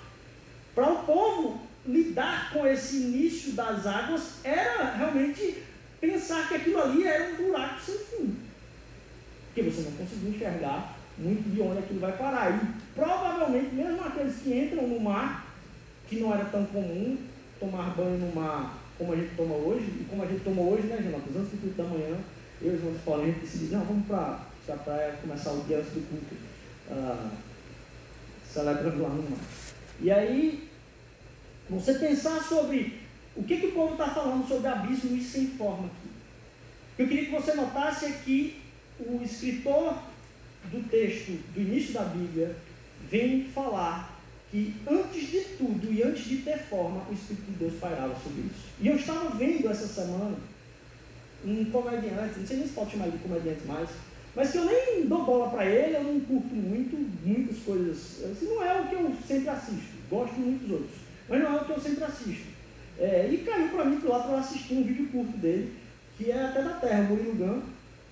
[0.76, 5.64] Para o povo lidar com esse início das águas, era realmente
[6.00, 8.36] pensar que aquilo ali era um buraco sem fim.
[9.48, 12.52] Porque você não conseguia enxergar muito de onde aquilo vai parar.
[12.52, 15.48] E provavelmente, mesmo aqueles que entram no mar,
[16.08, 17.18] que não era tão comum
[17.60, 20.88] tomar banho no mar como a gente toma hoje, e como a gente toma hoje,
[20.88, 21.36] né, Jonatas?
[21.36, 22.18] Antes do da manhã,
[22.62, 26.10] eu e os meus Paulo, não, vamos para a praia começar o dia antes do
[26.10, 26.36] culto,
[26.90, 27.30] uh,
[28.50, 29.40] celebrando lá no mar.
[30.00, 30.70] E aí,
[31.70, 33.02] você pensar sobre
[33.36, 36.10] o que, que o povo está falando sobre abismo, isso se informa aqui.
[36.98, 38.62] Eu queria que você notasse aqui
[39.00, 39.98] o escritor
[40.72, 42.56] do texto do início da Bíblia
[43.10, 44.16] vem falar
[44.50, 48.44] que antes de tudo e antes de ter forma, o Espírito de Deus pairava sobre
[48.44, 48.66] isso.
[48.80, 50.38] E eu estava vendo essa semana
[51.44, 53.90] um comediante, não sei nem se pode chamar de comediante mais,
[54.36, 56.96] mas que eu nem dou bola para ele, eu não curto muito,
[57.26, 58.24] muitas coisas.
[58.32, 61.62] Assim, não é o que eu sempre assisto, gosto de muitos outros, mas não é
[61.62, 62.55] o que eu sempre assisto.
[63.00, 65.74] É, e caiu para mim lá para assistir um vídeo curto dele,
[66.18, 67.62] que é até da Terra, Murilo Gun.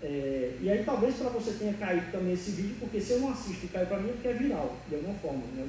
[0.02, 3.32] É, e aí talvez para você tenha caído também esse vídeo, porque se eu não
[3.32, 5.44] assisto e caiu para mim é porque é viral, de alguma forma.
[5.56, 5.66] Né?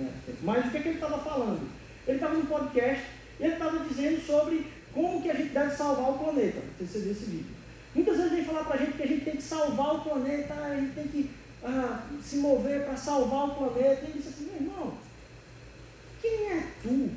[0.00, 1.68] É, mas o que, é que ele estava falando?
[2.06, 3.04] Ele estava no podcast
[3.38, 6.58] e ele estava dizendo sobre como que a gente deve salvar o planeta.
[6.58, 7.56] Não sei se você viu esse vídeo.
[7.94, 10.54] Muitas vezes vem falar para a gente que a gente tem que salvar o planeta,
[10.54, 11.30] a gente tem que
[11.62, 14.02] ah, se mover para salvar o planeta.
[14.02, 14.94] E ele disse assim, meu irmão,
[16.22, 17.10] quem é tu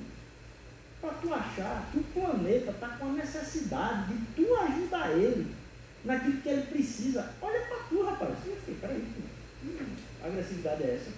[1.02, 5.56] para tu achar que o planeta está com a necessidade de tu ajudar ele
[6.04, 7.34] naquilo que ele precisa?
[7.42, 8.36] Olha para tu, rapaz.
[8.82, 9.08] Peraí,
[10.22, 11.12] a agressividade é essa.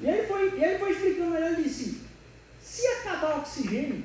[0.00, 2.02] E ele foi, e ele foi explicando, ele disse,
[2.60, 4.04] se acabar o oxigênio,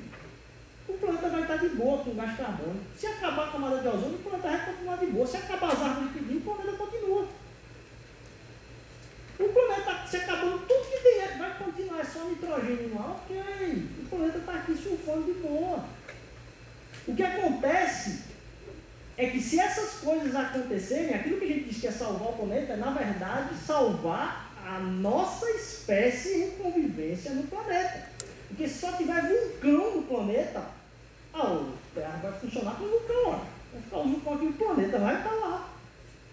[0.88, 2.80] o planeta vai estar de boa com o gás carbono.
[2.96, 5.26] Se acabar a camada de ozônio, o planeta vai continuar de boa.
[5.26, 7.28] Se acabar as árvores pedindo, o planeta continua.
[9.42, 13.88] O planeta se acabando, tudo que tem vai continuar, é só nitrogênio ar, ok.
[14.04, 15.84] O planeta está aqui surfando de boa.
[17.08, 18.22] O que acontece
[19.16, 22.36] é que se essas coisas acontecerem, aquilo que a gente diz que é salvar o
[22.36, 28.10] planeta, é na verdade salvar a nossa espécie em convivência no planeta.
[28.46, 30.62] Porque se só tiver vulcão no planeta,
[31.34, 33.40] a Terra vai funcionar como vulcão.
[33.72, 35.68] Vai ficar o vulcão aqui no planeta, vai estar lá.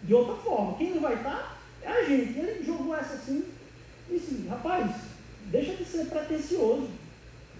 [0.03, 2.37] De outra forma, quem não vai estar é a gente.
[2.37, 3.43] Ele jogou essa assim
[4.09, 4.91] e disse, rapaz,
[5.45, 6.89] deixa de ser pretencioso.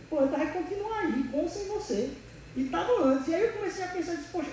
[0.03, 2.12] O planeta vai continuar aí, com sem você.
[2.55, 3.27] E estava antes.
[3.27, 4.49] E aí eu comecei a pensar, disse, poxa,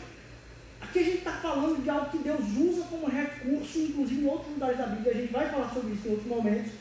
[0.81, 4.53] Aqui a gente está falando de algo que Deus usa como recurso, inclusive em outros
[4.53, 6.73] lugares da Bíblia, a gente vai falar sobre isso em outros momentos,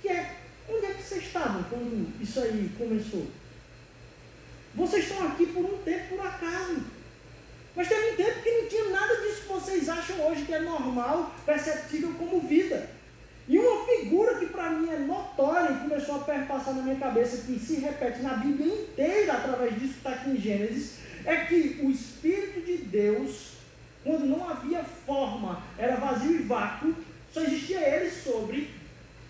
[0.00, 0.36] que é
[0.68, 3.26] onde é que vocês estavam quando isso aí começou?
[4.74, 6.82] Vocês estão aqui por um tempo, por acaso.
[7.74, 10.60] Mas teve um tempo que não tinha nada disso que vocês acham hoje que é
[10.60, 12.90] normal, perceptível como vida.
[13.48, 17.38] E uma figura que para mim é notória e começou a perpassar na minha cabeça,
[17.38, 21.80] que se repete na Bíblia inteira através disso que está aqui em Gênesis, é que
[21.82, 23.54] o Espírito de Deus,
[24.04, 26.94] quando não havia forma, era vazio e vácuo,
[27.32, 28.70] só existia ele sobre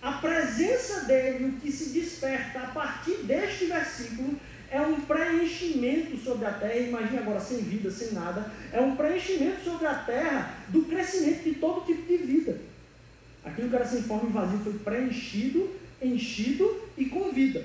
[0.03, 4.39] a presença dele, o que se desperta a partir deste versículo,
[4.73, 6.79] é um preenchimento sobre a terra.
[6.79, 8.51] Imagine agora, sem vida, sem nada.
[8.73, 12.59] É um preenchimento sobre a terra do crescimento de todo tipo de vida.
[13.45, 17.63] Aquilo que era sem forma e vazio foi preenchido, enchido e com vida.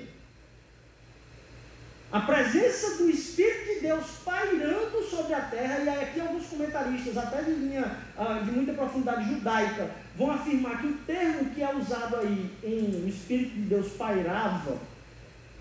[2.12, 7.42] A presença do Espírito de Deus pairando sobre a terra, e aqui alguns comentaristas, até
[7.42, 12.16] de linha ah, de muita profundidade judaica, vão afirmar que o termo que é usado
[12.16, 14.78] aí em o Espírito de Deus pairava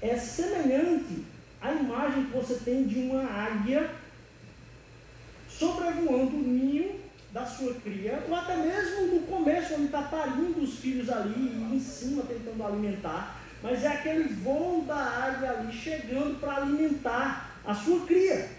[0.02, 1.26] é semelhante
[1.68, 3.90] à imagem que você tem de uma águia
[5.50, 7.00] sobrevoando o ninho
[7.32, 11.80] da sua cria, ou até mesmo no começo, onde está parindo os filhos ali, em
[11.80, 18.06] cima tentando alimentar mas é aquele voo da águia ali chegando para alimentar a sua
[18.06, 18.50] cria.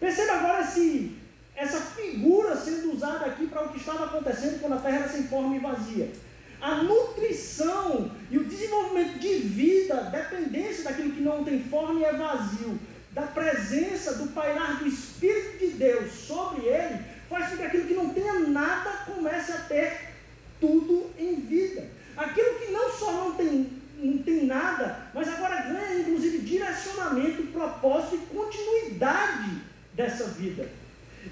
[0.00, 1.16] Perceba agora esse,
[1.54, 5.24] essa figura sendo usada aqui para o que estava acontecendo quando a terra era sem
[5.24, 6.10] forma e vazia.
[6.60, 12.12] A nutrição e o desenvolvimento de vida, dependência daquilo que não tem forma e é
[12.12, 12.78] vazio,
[13.12, 17.16] da presença do pairar do Espírito de Deus sobre ele,
[18.56, 20.14] nada comece a ter
[20.60, 21.88] tudo em vida.
[22.16, 28.16] Aquilo que não só não tem, não tem nada, mas agora ganha inclusive direcionamento, propósito
[28.16, 30.68] e continuidade dessa vida.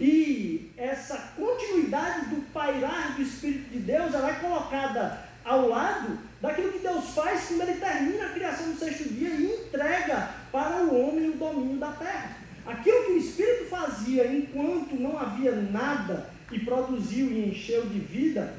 [0.01, 6.73] E essa continuidade do pairar do Espírito de Deus, ela é colocada ao lado daquilo
[6.73, 11.01] que Deus faz quando ele termina a criação do sexto dia e entrega para o
[11.01, 12.37] homem o domínio da terra.
[12.67, 18.55] Aquilo que o Espírito fazia enquanto não havia nada e produziu e encheu de vida,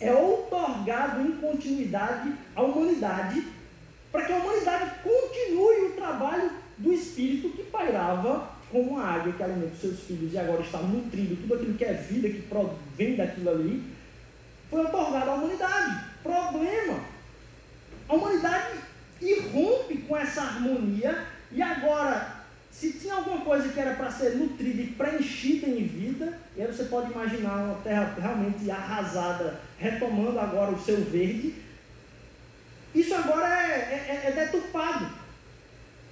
[0.00, 3.46] é outorgado em continuidade à humanidade,
[4.10, 9.40] para que a humanidade continue o trabalho do Espírito que pairava como a água que
[9.40, 13.14] alimenta os seus filhos e agora está nutrindo tudo aquilo que é vida, que provém
[13.14, 13.84] daquilo ali,
[14.68, 16.04] foi otorgado à humanidade.
[16.24, 16.98] Problema.
[18.08, 18.78] A humanidade
[19.22, 24.82] irrompe com essa harmonia e agora, se tinha alguma coisa que era para ser nutrida
[24.82, 30.72] e preenchida em vida, e aí você pode imaginar uma terra realmente arrasada, retomando agora
[30.72, 31.54] o seu verde,
[32.92, 35.23] isso agora é, é, é deturpado.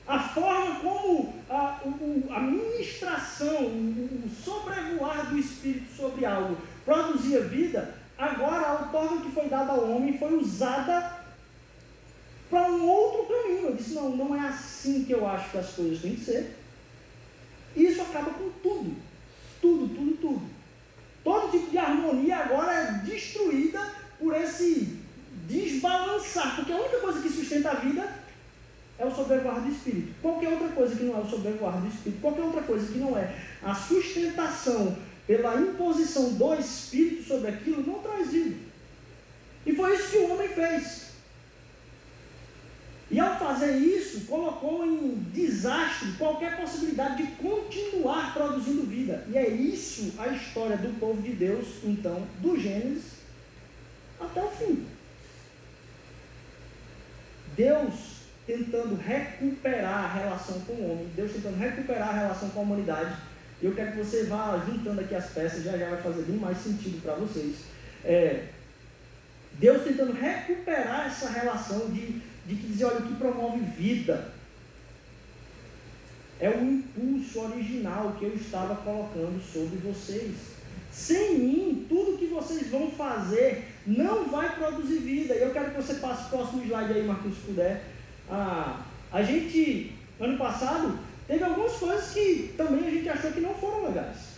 [0.06, 7.42] A forma como a, o, a ministração, o, o sobrevoar do Espírito sobre algo produzia
[7.42, 11.22] vida, agora a outorga que foi dada ao homem foi usada
[12.50, 13.68] para um outro caminho.
[13.68, 16.56] Eu disse, não, não é assim que eu acho que as coisas têm que ser.
[17.74, 18.94] E isso acaba com tudo.
[19.60, 20.42] Tudo, tudo, tudo.
[21.24, 23.80] Todo tipo de harmonia agora é destruída
[24.18, 24.98] por esse
[25.46, 26.56] desbalançar.
[26.56, 28.21] Porque a única coisa que sustenta a vida
[29.02, 30.14] é o sobrevoar do Espírito.
[30.22, 33.18] Qualquer outra coisa que não é o sobrevoar do Espírito, qualquer outra coisa que não
[33.18, 38.56] é a sustentação pela imposição do Espírito sobre aquilo, não traz vida.
[39.66, 41.12] E foi isso que o homem fez.
[43.10, 49.26] E ao fazer isso, colocou em desastre qualquer possibilidade de continuar produzindo vida.
[49.28, 53.20] E é isso a história do povo de Deus, então, do Gênesis
[54.18, 54.86] até o fim.
[57.54, 58.11] Deus
[58.46, 63.16] tentando recuperar a relação com o homem, Deus tentando recuperar a relação com a humanidade.
[63.60, 66.36] E eu quero que você vá juntando aqui as peças, já já vai fazer bem
[66.36, 67.56] mais sentido para vocês.
[68.04, 68.46] É,
[69.58, 74.32] Deus tentando recuperar essa relação de, de que dizer, olha, o que promove vida
[76.40, 80.34] é o impulso original que eu estava colocando sobre vocês.
[80.90, 85.34] Sem mim, tudo que vocês vão fazer não vai produzir vida.
[85.34, 87.91] E eu quero que você passe o próximo slide aí, Marcos, se puder.
[88.34, 88.80] Ah,
[89.12, 93.84] a gente, ano passado, teve algumas coisas que também a gente achou que não foram
[93.84, 94.32] legais.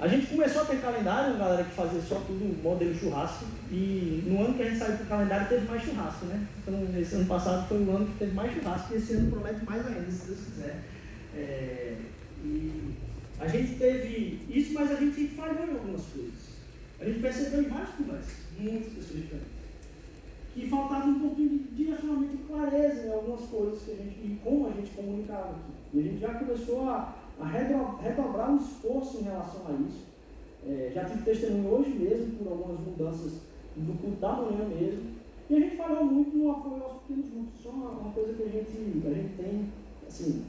[0.00, 4.42] A gente começou a ter calendário, galera que fazia só tudo modelo churrasco, e no
[4.42, 6.46] ano que a gente saiu para o calendário teve mais churrasco, né?
[6.58, 9.64] Então, esse ano passado foi o ano que teve mais churrasco, e esse ano promete
[9.66, 10.84] mais ainda, se Deus quiser.
[11.34, 11.96] É,
[12.42, 12.94] e
[13.38, 16.56] a gente teve isso, mas a gente falhou em algumas coisas.
[16.98, 19.55] A gente percebeu em várias conversas, muitas pessoas diferentes
[20.56, 24.40] que faltava um pouquinho de direcionamento e clareza em algumas coisas que a gente, e
[24.42, 25.72] como a gente comunicava aqui.
[25.92, 30.06] E a gente já começou a, a redobrar um esforço em relação a isso.
[30.66, 33.32] É, já tive testemunho hoje mesmo por algumas mudanças
[33.76, 35.10] do culto da manhã mesmo.
[35.50, 37.60] E a gente falou muito no apoio aos pequenos grupos.
[37.60, 39.68] Isso é uma, uma, coisa que a gente, a gente tem,
[40.08, 40.42] assim,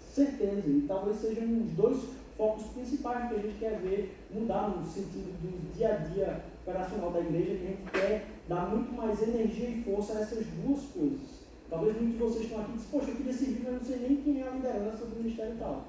[0.00, 0.62] certeza.
[0.66, 1.98] E talvez sejam os dois
[2.42, 7.12] focos principais que a gente quer ver mudar no sentido do dia a dia operacional
[7.12, 10.80] da igreja, que a gente quer dar muito mais energia e força a essas duas
[10.86, 11.42] coisas.
[11.70, 13.96] Talvez muitos de vocês estão aqui e dizem, poxa, eu queria servir, mas não sei
[13.96, 15.84] nem quem é a liderança do ministério tal.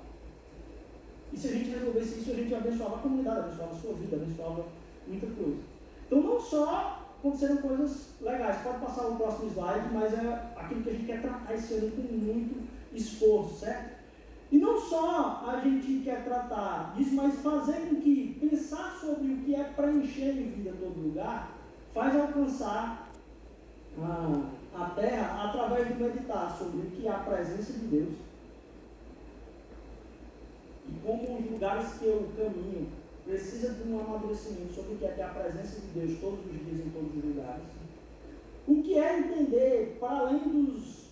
[1.33, 4.15] E se a gente resolvesse isso, a gente abençoava a comunidade, abençoava a sua vida,
[4.15, 4.65] abençoava
[5.07, 5.57] muita coisa.
[6.05, 10.89] Então não só aconteceram coisas legais, pode passar o próximo slide, mas é aquilo que
[10.89, 14.02] a gente quer tratar esse ano com muito esforço, certo?
[14.53, 19.37] E não só a gente quer tratar disso, mas fazer com que pensar sobre o
[19.37, 21.57] que é preencher em vida todo lugar
[21.91, 23.09] faz alcançar
[23.97, 28.13] a, a terra através de meditar sobre o que é a presença de Deus
[30.87, 32.89] e como os lugares que eu caminho
[33.25, 36.51] precisa de um amadurecimento sobre o que é ter a presença de Deus todos os
[36.51, 37.63] dias em todos os lugares.
[38.67, 41.07] O que é entender, para além dos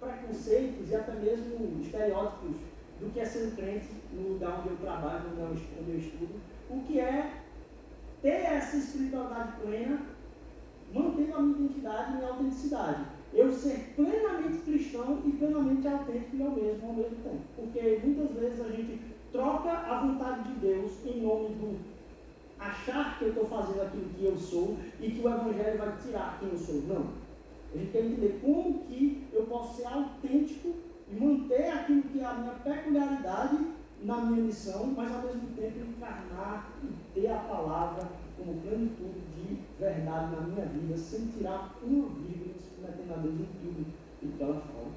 [0.00, 2.71] preconceitos e até mesmo estereótipos
[3.02, 6.40] do que é ser crente no lugar onde eu trabalho, no lugar onde eu estudo,
[6.70, 7.42] o que é
[8.22, 10.02] ter essa espiritualidade plena,
[10.94, 13.04] mantendo a minha identidade e minha autenticidade.
[13.34, 17.42] Eu ser plenamente cristão e plenamente autêntico ao mesmo, ao mesmo tempo.
[17.56, 19.00] Porque muitas vezes a gente
[19.32, 21.78] troca a vontade de Deus em nome do
[22.60, 26.38] achar que eu estou fazendo aquilo que eu sou e que o Evangelho vai tirar
[26.38, 26.82] quem eu sou.
[26.82, 27.22] Não.
[27.74, 30.74] A gente quer entender como que eu posso ser autêntico
[31.12, 33.58] e manter aquilo que é a minha peculiaridade
[34.02, 39.58] na minha missão, mas ao mesmo tempo encarnar e ter a palavra como plenitude de
[39.78, 43.86] verdade na minha vida, sem tirar uma vírgula, submetendo a Deus em tudo
[44.22, 44.90] o que ela fala.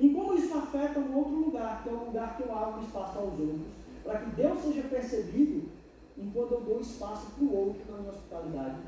[0.00, 3.18] E como isso afeta um outro lugar, que é o lugar que eu abro espaço
[3.18, 5.68] aos outros, para que Deus seja percebido
[6.18, 8.78] enquanto eu dou espaço para o outro na minha hospitalidade.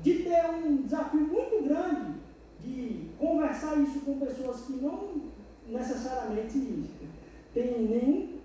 [0.00, 2.21] De ter um desafio muito grande
[2.64, 5.22] de conversar isso com pessoas que não
[5.66, 6.90] necessariamente
[7.52, 8.38] têm nenhum,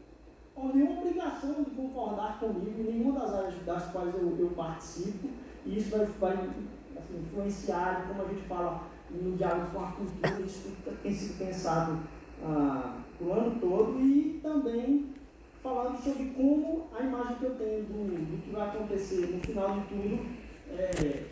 [0.56, 5.30] ou nenhuma obrigação de concordar comigo em nenhuma das áreas das quais eu, eu participo,
[5.66, 10.42] e isso vai, vai assim, influenciar como a gente fala no diálogo com a cultura,
[10.42, 12.00] isso tem sido pensado
[12.44, 15.14] ah, o ano todo e também
[15.62, 19.80] falando sobre como a imagem que eu tenho do, do que vai acontecer no final
[19.80, 20.26] de tudo
[20.70, 21.24] é,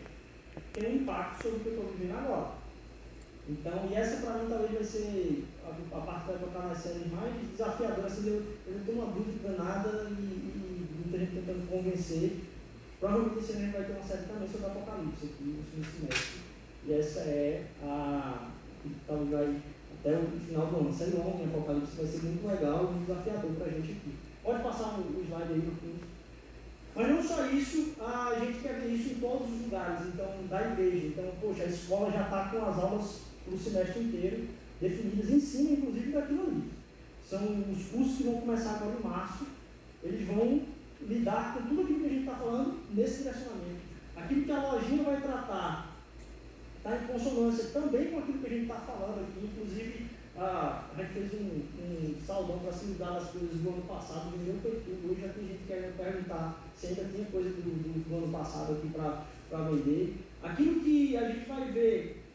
[0.72, 2.65] tem um impacto sobre o que eu estou vivendo agora.
[3.48, 6.78] Então, e essa para mim talvez vai ser a, a parte que vai tocar nas
[6.78, 8.06] séries mais desafiadora.
[8.06, 12.40] Assim, eu, eu tenho uma dúvida danada e, e muita gente tentando convencer.
[12.98, 16.40] Provavelmente esse ano vai ter uma série também sobre Apocalipse aqui no semestre.
[16.86, 18.48] E essa é a.
[19.06, 19.62] talvez vai
[20.00, 20.94] até o final do ano.
[20.94, 24.14] Série longa em Apocalipse vai ser muito legal e desafiador para a gente aqui.
[24.42, 26.16] Pode passar o, slide aí, Marquinhos.
[26.96, 30.72] Mas não só isso, a gente quer ver isso em todos os lugares, então, da
[30.72, 31.08] igreja.
[31.08, 34.48] Então, poxa, a escola já está com as aulas para o semestre inteiro,
[34.80, 36.64] definidas em cima, inclusive, daquilo ali.
[37.28, 39.46] São os cursos que vão começar agora em março,
[40.02, 40.62] eles vão
[41.00, 43.86] lidar com tudo aquilo que a gente está falando nesse direcionamento.
[44.16, 45.96] Aquilo que a lojinha vai tratar
[46.76, 50.06] está em consonância também com aquilo que a gente está falando aqui, inclusive
[50.38, 54.36] ah, a gente fez um, um saudão para se lidar das coisas do ano passado,
[54.36, 55.10] vendeu foi tudo.
[55.10, 58.32] Hoje já tem gente que quer perguntar se ainda tinha coisa do, do, do ano
[58.32, 60.16] passado aqui para vender.
[60.42, 62.25] Aquilo que a gente vai ver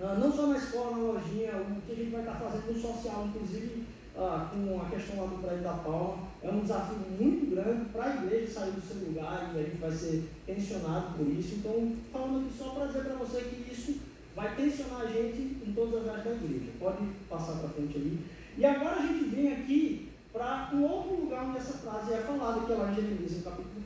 [0.00, 3.26] não só na escola, na lojinha, o que a gente vai estar fazendo no social,
[3.26, 3.84] inclusive
[4.16, 8.04] ah, com a questão lá do prédio da Palma, é um desafio muito grande para
[8.04, 11.56] a igreja sair do seu lugar e a gente vai ser tensionado por isso.
[11.56, 14.00] Então, falando aqui só para dizer para você que isso
[14.34, 16.72] vai tensionar a gente em todas as áreas da igreja.
[16.78, 18.18] Pode passar para frente ali.
[18.56, 22.66] E agora a gente vem aqui para um outro lugar onde essa frase é falada,
[22.66, 23.82] que é lá em Jeremias, no capítulo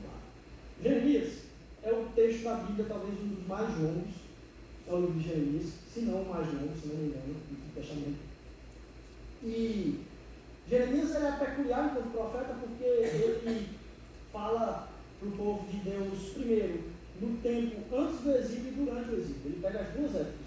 [0.81, 0.83] 4.
[0.83, 1.33] Jeremias
[1.83, 4.24] é o texto da Bíblia, talvez um dos mais longos,
[4.87, 7.73] é o livro de Jeremias, se não o mais longo, se não me engano, do
[7.73, 8.19] Testamento.
[9.43, 10.05] E
[10.69, 13.69] Jeremias é peculiar enquanto profeta porque ele
[14.31, 16.83] fala para o povo de Deus, primeiro,
[17.21, 19.41] no tempo antes do exílio e durante o exílio.
[19.45, 20.45] Ele pega as duas épocas,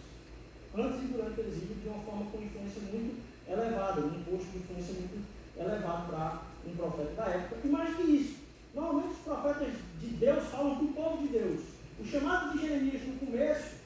[0.76, 4.58] antes e durante o exílio, de uma forma com influência muito elevada, um posto de
[4.58, 7.56] influência muito elevado para um profeta da época.
[7.64, 8.36] E mais que isso,
[8.74, 11.60] normalmente os profetas de Deus falam para o povo de Deus.
[11.98, 13.77] O chamado de Jeremias no começo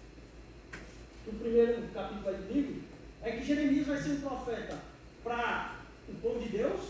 [1.25, 2.83] do primeiro capítulo do livro
[3.23, 4.79] é que Jeremias vai ser um profeta
[5.23, 5.77] para
[6.09, 6.81] o povo de Deus,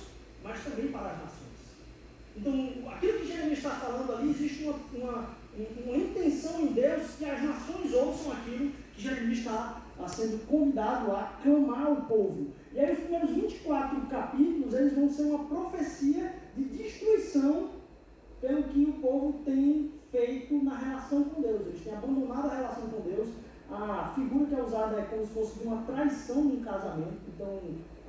[0.42, 1.42] mas também para as nações.
[2.36, 5.36] Então, aquilo que Jeremias está falando ali, existe uma, uma,
[5.84, 11.38] uma intenção em Deus que as nações ouçam aquilo que Jeremias está sendo convidado a
[11.42, 12.52] clamar ao povo.
[12.72, 17.70] E aí os primeiros 24 capítulos, eles vão ser uma profecia de destruição
[18.40, 21.66] pelo que o povo tem feito na relação com Deus.
[21.66, 23.28] Eles têm abandonado a relação com Deus.
[23.72, 27.20] A figura que é usada é como se fosse de uma traição no casamento.
[27.34, 27.58] Então,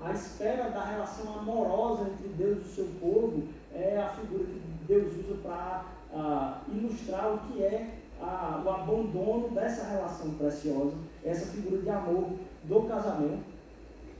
[0.01, 4.61] a espera da relação amorosa entre Deus e o seu povo é a figura que
[4.85, 11.45] Deus usa para ah, ilustrar o que é ah, o abandono dessa relação preciosa, essa
[11.45, 12.31] figura de amor
[12.63, 13.43] do casamento.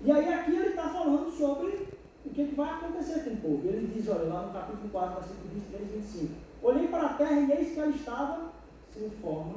[0.02, 1.88] E aí aqui ele está falando sobre
[2.26, 3.68] o que, que, vai acontecer com o povo.
[3.68, 6.34] Ele diz, olha, lá no capítulo 4, versículo 23 e 25.
[6.62, 8.52] Olhei para a terra e eis que ela estava
[8.94, 9.56] sem forma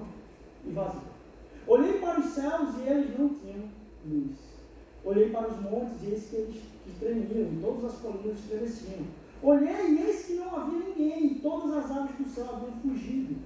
[0.65, 1.16] e vazia.
[1.67, 3.69] Olhei para os céus e eles não tinham
[4.09, 4.37] luz.
[5.05, 9.07] Olhei para os montes e eis que eles que tremiam, e todas as colinas estremeciam.
[9.43, 13.37] Olhei e eis que não havia ninguém, e todas as aves do céu haviam fugido.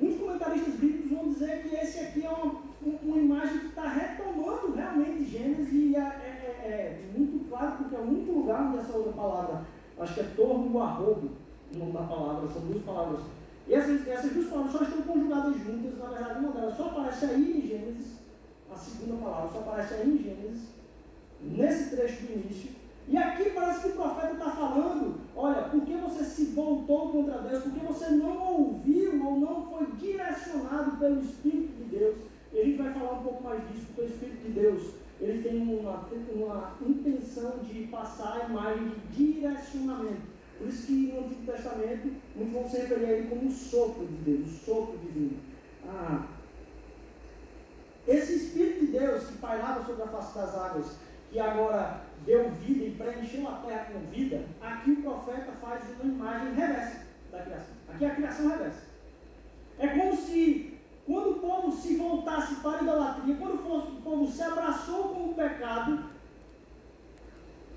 [0.00, 2.60] Muitos comentaristas bíblicos vão dizer que esse aqui é uma,
[3.02, 7.94] uma imagem que está retomando realmente Gênesis e é, é, é, é, muito claro, porque
[7.94, 9.62] é o único lugar onde essa outra palavra,
[9.98, 11.30] acho que é torno do arrobo,
[11.74, 13.20] o nome da palavra, são duas palavras.
[13.68, 17.24] E essas, essas duas palavras só estão conjugadas juntas, na verdade, uma delas só aparece
[17.26, 18.12] aí em Gênesis,
[18.70, 20.62] a segunda palavra só aparece aí em Gênesis,
[21.40, 22.70] nesse trecho do início.
[23.08, 27.38] E aqui parece que o profeta está falando: olha, por que você se voltou contra
[27.38, 27.64] Deus?
[27.64, 32.16] Porque você não ouviu ou não foi direcionado pelo Espírito de Deus.
[32.52, 35.42] E a gente vai falar um pouco mais disso, porque o Espírito de Deus ele
[35.42, 36.08] tem uma,
[36.80, 40.31] uma intenção de passar a imagem de direcionamento.
[40.62, 44.06] Por isso que no Antigo Testamento muitos vão se referir a ele como o sopro
[44.06, 45.36] de Deus, o sopro divino.
[45.88, 46.28] Ah,
[48.06, 50.96] esse Espírito de Deus que pairava sobre a face das águas,
[51.32, 56.12] que agora deu vida e preencheu a terra com vida, aqui o profeta faz uma
[56.12, 57.74] imagem reversa da criação.
[57.92, 58.82] Aqui a criação reversa.
[59.80, 64.42] É como se, quando o povo se voltasse para a idolatria, quando o povo se
[64.44, 66.04] abraçou com o pecado,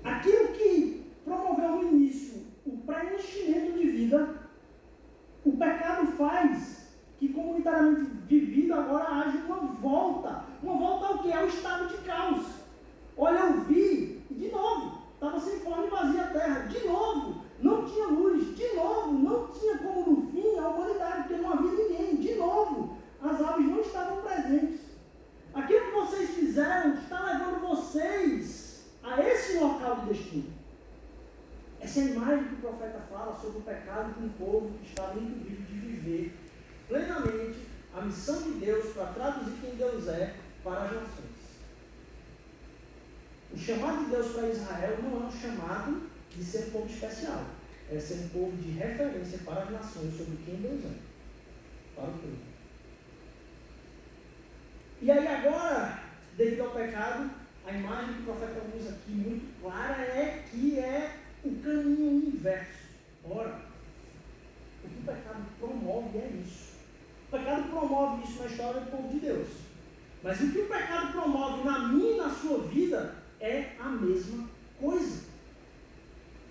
[0.04, 2.35] aquilo que promoveu no início
[2.66, 4.28] o preenchimento de vida,
[5.44, 6.86] o pecado faz
[7.18, 10.44] que comunitariamente vivido agora haja uma volta.
[10.62, 11.32] Uma volta ao que?
[11.32, 12.44] Ao estado de caos.
[13.16, 16.60] Olha, eu vi, de novo, estava sem forma e vazia a terra.
[16.66, 18.56] De novo, não tinha luz.
[18.56, 22.16] De novo, não tinha como no fim a humanidade, porque não havia ninguém.
[22.16, 24.80] De novo, as aves não estavam presentes.
[25.54, 30.55] Aquilo que vocês fizeram está levando vocês a esse local de destino.
[31.86, 34.88] Essa é a imagem que o profeta fala sobre o pecado de um povo que
[34.88, 36.36] estava impedido de viver
[36.88, 37.60] plenamente
[37.94, 40.34] a missão de Deus para traduzir quem Deus é
[40.64, 41.36] para as nações.
[43.52, 47.44] O chamado de Deus para Israel não é um chamado de ser um povo especial,
[47.88, 50.96] é ser um povo de referência para as nações sobre quem Deus é,
[51.94, 52.36] para o povo.
[55.02, 56.02] E aí agora,
[56.36, 57.30] devido ao pecado,
[57.64, 62.86] a imagem que o profeta usa aqui muito clara é que é o caminho inverso.
[63.28, 63.60] Ora,
[64.84, 66.76] o que o pecado promove é isso.
[67.28, 69.48] O pecado promove isso na história do povo de Deus.
[70.22, 74.48] Mas o que o pecado promove na minha e na sua vida é a mesma
[74.80, 75.24] coisa.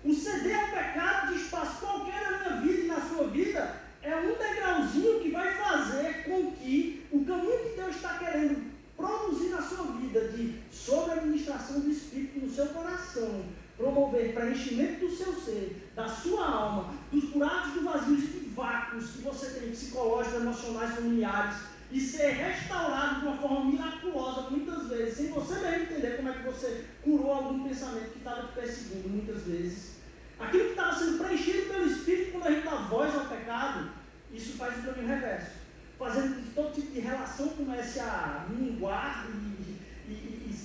[0.04, 4.14] O ceder ao pecado de espaço qualquer na minha vida e na sua vida é
[4.14, 9.60] um degrauzinho que vai fazer com que o caminho que Deus está querendo produzir na
[9.60, 13.44] sua vida de sobre administração do Espírito no seu coração,
[13.76, 19.22] promover preenchimento do seu ser, da sua alma, dos buracos do vazio e vácuos que
[19.22, 21.56] você tem, psicológicos, emocionais, familiares,
[21.90, 26.32] e ser restaurado de uma forma miraculosa, muitas vezes, sem você mesmo entender como é
[26.32, 29.96] que você curou algum pensamento que estava te perseguindo, muitas vezes.
[30.38, 33.90] Aquilo que estava sendo preenchido pelo Espírito, quando a gente dá voz ao pecado,
[34.32, 35.50] isso faz o caminho reverso.
[35.98, 39.55] Fazendo que todo tipo de relação comece a minguar e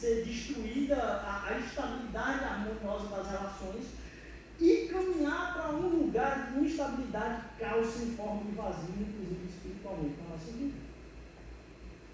[0.01, 3.85] ser destruída a, a estabilidade harmoniosa das relações
[4.59, 10.29] e caminhar para um lugar de instabilidade, caos em forma de vazio, inclusive espiritualmente na
[10.29, 10.73] nossa vida.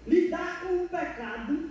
[0.06, 1.70] Lidar com o pecado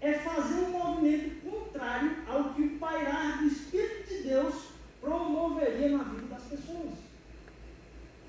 [0.00, 4.54] é fazer um movimento contrário ao que o pairar do Espírito de Deus
[5.00, 6.94] promoveria na vida das pessoas.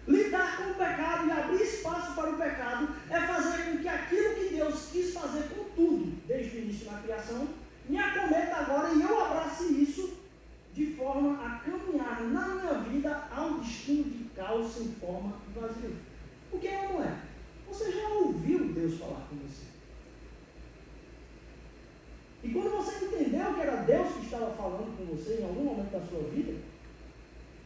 [0.08, 4.36] Lidar com o pecado e abrir espaço para o pecado é fazer com que aquilo
[4.36, 6.09] que Deus quis fazer com tudo,
[6.40, 7.48] desde o início da criação,
[7.88, 10.20] me acometa agora e eu abrace isso
[10.74, 15.96] de forma a caminhar na minha vida ao destino de caos em forma de vazio.
[16.52, 17.20] O que é ou não é?
[17.68, 19.68] Você já ouviu Deus falar com você.
[22.42, 25.92] E quando você entendeu que era Deus que estava falando com você em algum momento
[25.92, 26.54] da sua vida,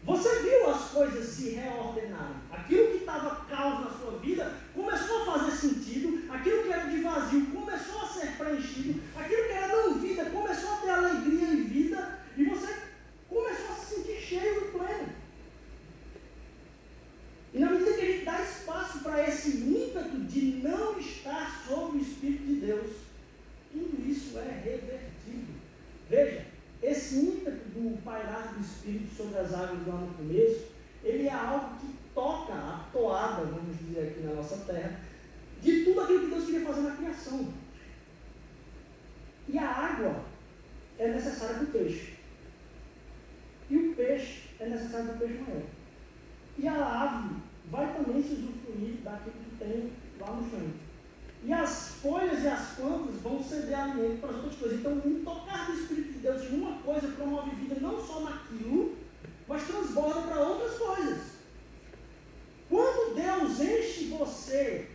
[0.05, 2.35] você viu as coisas se reordenarem.
[2.51, 7.01] Aquilo que estava caos na sua vida começou a fazer sentido, aquilo que era de
[7.01, 11.61] vazio começou a ser preenchido, aquilo que era não vida começou a ter alegria e
[11.63, 12.75] vida, e você
[13.29, 15.09] começou a se sentir cheio e pleno.
[17.53, 22.01] E na medida que gente dá espaço para esse ímpeto de não estar sob o
[22.01, 22.91] Espírito de Deus,
[23.71, 25.53] tudo isso é revertido.
[26.09, 26.52] Veja,
[26.83, 30.67] esse ímpeto do pairar do Espírito sobre as águas lá no começo,
[31.01, 34.99] ele é algo que toca a toada, vamos dizer aqui na nossa terra,
[35.61, 37.53] de tudo aquilo que Deus queria fazer na criação.
[39.47, 40.23] E a água
[40.99, 42.13] é necessária para o peixe.
[43.69, 45.63] E o peixe é necessário para o peixe maior.
[46.57, 47.35] E a ave
[47.71, 50.69] vai também se usufruir daquilo que tem lá no chão.
[51.45, 54.79] E as folhas e as plantas vão ceder alimento para as outras coisas.
[54.79, 58.95] Então, o tocar do Espírito Deus em uma coisa promove vida não só naquilo,
[59.45, 61.33] mas transborda para outras coisas.
[62.69, 64.87] Quando Deus enche você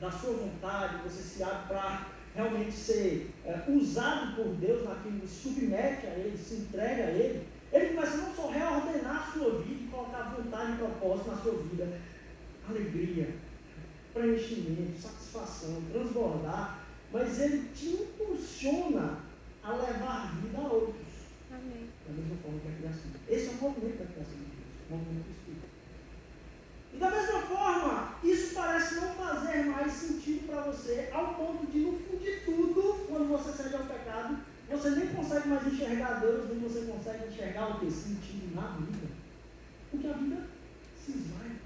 [0.00, 5.42] da sua vontade, você se abre para realmente ser é, usado por Deus naquilo, se
[5.42, 9.84] submete a Ele, se entrega a Ele, Ele começa não só reordenar a sua vida
[9.84, 12.00] e colocar vontade e propósito na sua vida,
[12.68, 13.36] alegria,
[14.12, 16.80] preenchimento, satisfação, transbordar,
[17.12, 19.29] mas Ele te impulsiona
[19.62, 21.06] a levar vida a outros.
[21.50, 21.88] Amém.
[22.06, 23.10] Da mesma forma que a criação.
[23.28, 25.68] Esse é o movimento da criação de Deus, o movimento do Espírito.
[26.92, 31.78] E da mesma forma, isso parece não fazer mais sentido para você, ao ponto de,
[31.78, 34.38] no fim de tudo, quando você cede ao pecado,
[34.70, 39.08] você nem consegue mais enxergar Deus, nem você consegue enxergar o que sentido na vida.
[39.90, 40.46] Porque a vida
[41.04, 41.56] se esvai.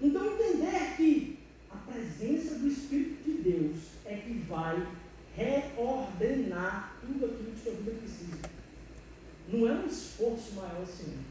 [0.00, 1.38] Então, entender que
[1.70, 4.86] a presença do Espírito de Deus é que vai
[5.36, 8.36] reordenar tudo aquilo que sua vida precisa.
[9.48, 11.24] Não é um esforço maior esse ano.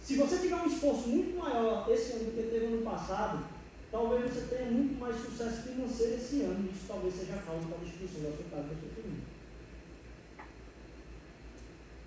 [0.00, 3.44] Se você tiver um esforço muito maior esse ano do que teve ano passado,
[3.90, 6.68] talvez você tenha muito mais sucesso financeiro esse ano.
[6.72, 9.32] Isso talvez seja a causa da destruição da sua casa da sua família.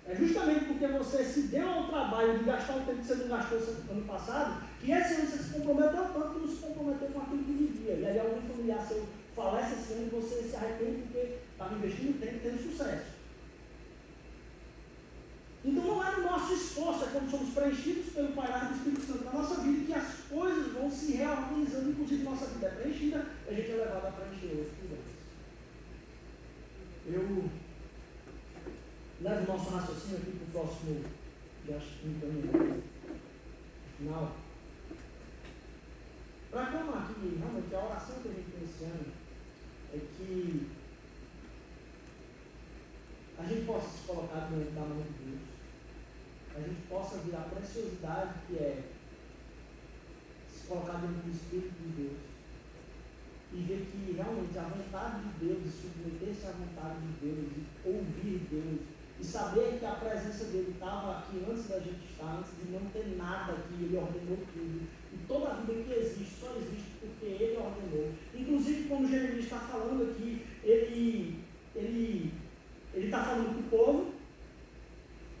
[0.08, 3.28] É justamente porque você se deu ao trabalho de gastar o tempo que você não
[3.28, 7.20] gastou ano passado, que esse ano você se comprometeu tanto que não se comprometeu com
[7.20, 7.94] aquilo que vivia.
[7.94, 9.04] E aí algum familiar seu
[9.36, 13.16] falece esse ano e você se arrepende porque estava investindo tempo tendo sucesso.
[15.62, 19.24] Então não é no nosso esforço, é quando somos preenchidos pelo Pai do Espírito Santo
[19.24, 23.52] na nossa vida que as coisas vão se reorganizando, inclusive nossa vida é preenchida, a
[23.52, 25.16] gente é levado a preencher outros.
[27.08, 27.50] Eu
[29.20, 31.04] levo o nosso raciocínio aqui para o próximo,
[31.68, 32.82] já no
[33.98, 34.36] final.
[36.50, 39.15] Para como aqui, realmente, a oração que a gente tem esse ano
[39.94, 40.68] é que
[43.38, 45.56] a gente possa se colocar diante da mão de Deus
[46.56, 48.82] a gente possa ver a preciosidade que é
[50.48, 52.18] se colocar dentro do Espírito de Deus
[53.52, 57.52] e ver que realmente a vontade de Deus, submeter-se à vontade de Deus,
[57.84, 58.80] ouvir Deus,
[59.20, 62.90] e saber que a presença dele estava aqui antes da gente estar, antes de não
[62.90, 64.88] ter nada aqui, ele ordenou tudo.
[65.12, 66.85] E toda a vida que existe só existe
[67.26, 68.12] porque ele ordenou.
[68.34, 72.32] Inclusive, como Jeremias está falando aqui, ele ele
[72.94, 74.14] ele está falando para o povo,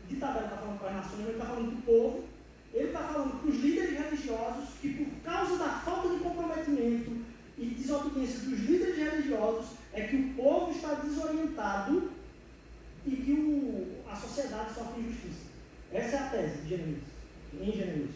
[0.08, 2.24] de tabela está falando para as nações, ele está falando para o povo,
[2.74, 7.12] ele está falando para os líderes religiosos que por causa da falta de comprometimento
[7.56, 12.10] e desobediência dos líderes religiosos é que o povo está desorientado
[13.06, 15.46] e que o, a sociedade sofre injustiça.
[15.92, 17.02] Essa é a tese de Jeremias,
[17.58, 18.10] em Jeremias.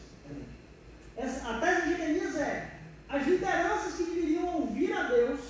[1.17, 2.80] Essa, a tese de Jeremias é
[3.11, 5.41] as lideranças que deveriam ouvir a Deus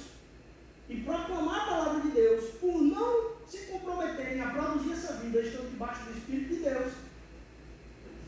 [0.89, 5.67] e proclamar a palavra de Deus, por não se comprometerem a produzir essa vida, estão
[5.67, 6.93] debaixo do Espírito de Deus,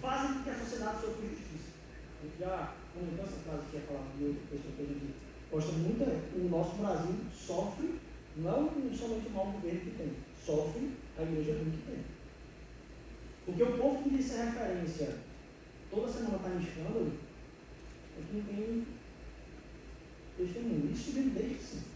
[0.03, 1.73] fazem com que a sociedade sofra injustiça.
[2.21, 5.73] A gente já comentou essa frase que é falada de outra pessoa que a gosta
[5.73, 8.01] muito, é o nosso Brasil sofre,
[8.37, 10.13] não somente o mau governo que tem,
[10.45, 12.05] sofre a igreja ruim que tem.
[13.47, 15.17] Porque o povo que diz essa referência
[15.91, 17.13] toda semana está em escândalo,
[18.19, 18.87] é que não tem
[20.47, 20.93] testemunho.
[20.93, 21.93] Isso vem desde sempre.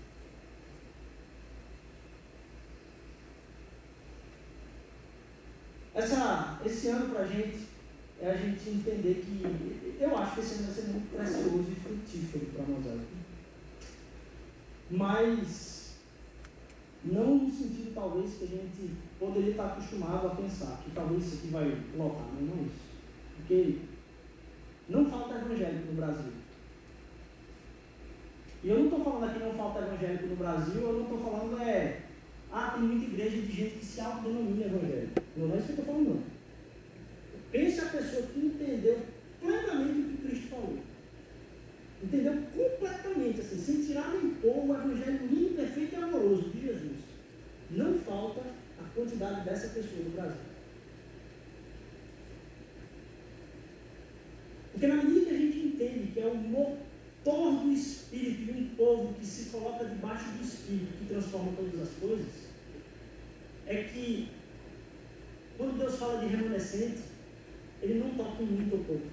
[5.94, 7.66] Essa, esse ano para a gente
[8.20, 11.74] é a gente entender que eu acho que esse ano vai ser muito precioso e
[11.74, 13.16] frutífero para nós aqui.
[14.90, 15.96] Mas
[17.02, 21.36] não no sentido talvez que a gente poderia estar acostumado a pensar, que talvez isso
[21.36, 22.86] aqui vai lotar, não é isso.
[23.36, 23.78] Porque
[24.88, 26.32] não falta evangélico no Brasil.
[28.66, 31.62] E eu não estou falando aqui não falta evangélico no Brasil, eu não estou falando
[31.62, 32.00] é
[32.50, 35.22] ah, tem muita igreja de gente que se autodenomina evangélico.
[35.36, 36.22] Não é isso que eu estou falando, não.
[37.52, 38.98] Pense a pessoa que entendeu
[39.40, 40.78] plenamente o que Cristo falou.
[42.02, 46.98] Entendeu completamente, assim, sem tirar nem pôr o evangelho lindo, perfeito e amoroso de Jesus.
[47.70, 48.40] Não falta
[48.80, 50.40] a quantidade dessa pessoa no Brasil.
[54.72, 56.85] Porque na medida que a gente entende que é o motor
[57.26, 61.96] do Espírito de um povo que se coloca debaixo do Espírito, que transforma todas as
[61.98, 62.26] coisas,
[63.66, 64.28] é que
[65.56, 67.00] quando Deus fala de remanescente,
[67.82, 69.06] Ele não toca em muito ou pouco.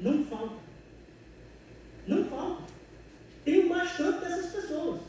[0.00, 0.56] Não falta.
[2.08, 2.64] Não falta.
[3.44, 5.00] Tem bastante dessas pessoas.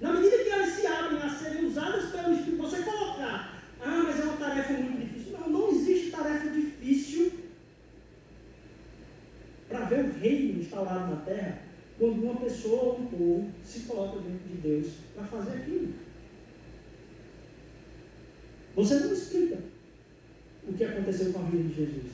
[0.00, 4.20] Na medida que elas se abrem a serem usadas pelo Espírito, você colocar, ah, mas
[4.20, 5.38] é uma tarefa muito difícil.
[5.38, 7.44] Não, não existe tarefa difícil
[9.84, 11.58] para ver o reino instaurado na terra
[11.98, 15.94] quando uma pessoa ou um povo se coloca dentro de Deus para fazer aquilo.
[18.74, 19.58] Você não explica
[20.66, 22.12] o que aconteceu com a vida de Jesus.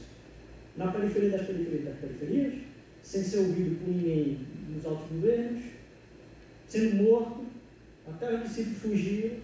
[0.77, 2.55] Na periferia das periferias das periferias,
[3.03, 5.65] sem ser ouvido por ninguém nos altos governos,
[6.67, 7.47] sendo morto,
[8.07, 9.37] até os discípulos fugiram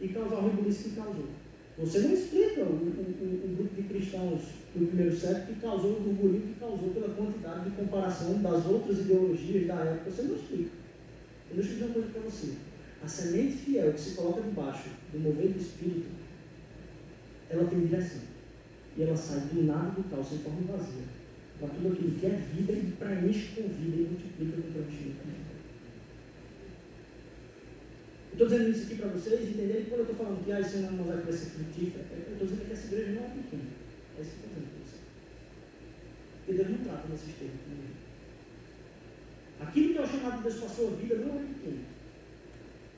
[0.00, 1.28] e causar o rebuliço que causou.
[1.76, 4.40] Você não explica o, o, o, grupo de cristãos
[4.74, 9.00] do primeiro século que causou o burburinho que causou pela quantidade de comparação das outras
[9.00, 10.10] ideologias da época.
[10.10, 10.70] Você não explica.
[11.50, 12.52] Eu deixo dizer uma coisa para você.
[13.02, 16.24] A semente fiel que se coloca debaixo do mover do Espírito
[17.50, 18.22] ela tem direção.
[18.96, 21.02] E ela sai do nada do tal, sem forma vazia.
[21.58, 25.30] Para tudo aquilo que é vida e preenche com vida e multiplica com preenchimento com
[25.30, 25.53] vida.
[28.34, 31.04] Estou dizendo isso aqui para vocês entenderem quando eu estou falando que ah, esse ano
[31.04, 32.04] vai ser frutífero.
[32.10, 33.70] Eu estou dizendo que essa igreja não é pequena.
[34.18, 35.02] É isso que eu estou dizendo para vocês.
[36.34, 37.94] Porque Deus não trata nesses termos comigo.
[39.60, 41.84] Aquilo que é o chamado de Deus para a sua vida não é pequeno.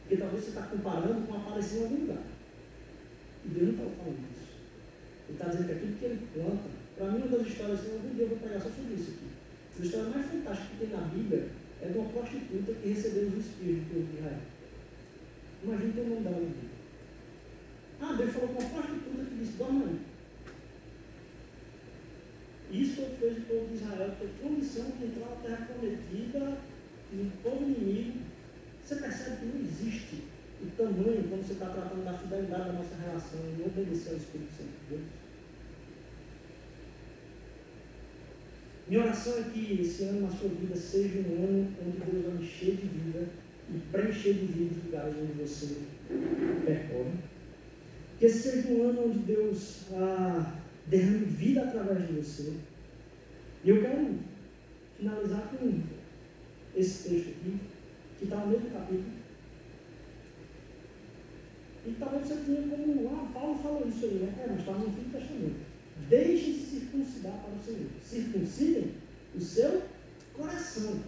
[0.00, 2.24] Porque talvez você está comparando com aparecer em algum lugar.
[3.44, 4.48] E Deus não está falando isso.
[5.28, 8.14] Ele está dizendo que aquilo que ele planta, para mim, uma das histórias, assim, algum
[8.16, 9.28] dia eu vou pegar só sobre isso aqui.
[9.28, 11.44] A história mais fantástica que tem na Bíblia
[11.82, 14.55] é de uma prostituta que recebeu os espíritos do povo de Israel.
[15.62, 16.70] Imagina ter nome dela no Bíblia.
[18.00, 20.00] Ah, Deus falou com uma prostituta que disse: dorme aí.
[22.70, 26.58] Isso fez o povo de Israel ter condição de entrar na terra prometida,
[27.12, 28.18] no povo inimigo.
[28.82, 30.24] Você percebe que não existe
[30.62, 34.52] o tamanho quando você está tratando da fidelidade da nossa relação e obedecer ao Espírito
[34.52, 35.06] Santo de Deus.
[38.88, 42.42] Minha oração é que esse ano na sua vida seja um ano onde Deus vai
[42.42, 43.28] encher de vida
[43.68, 45.76] e preencher de vida lugares onde você
[46.64, 47.12] percorre.
[48.18, 52.54] Que esse seja um ano onde Deus ah, derrame vida através de você.
[53.64, 54.14] E eu quero
[54.96, 55.82] finalizar com
[56.74, 57.58] esse texto aqui,
[58.18, 59.16] que está no mesmo capítulo.
[61.86, 64.34] E talvez você tenha como, ah, Paulo falou isso aí, né?
[64.42, 65.66] É, mas está no Antigo Testamento.
[66.08, 67.88] Deixe-se circuncidar para o Senhor.
[68.02, 68.92] Circuncidem
[69.34, 69.82] o seu
[70.34, 71.00] coração.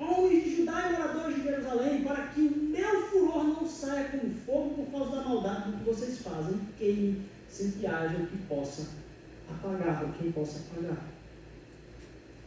[0.00, 4.32] Homens de Judá e moradores de Jerusalém, para que o meu furor não saia como
[4.34, 8.38] fogo por causa da maldade do que vocês fazem, queime sem que haja o que
[8.48, 8.88] possa
[9.50, 11.04] apagar, ou quem possa apagar.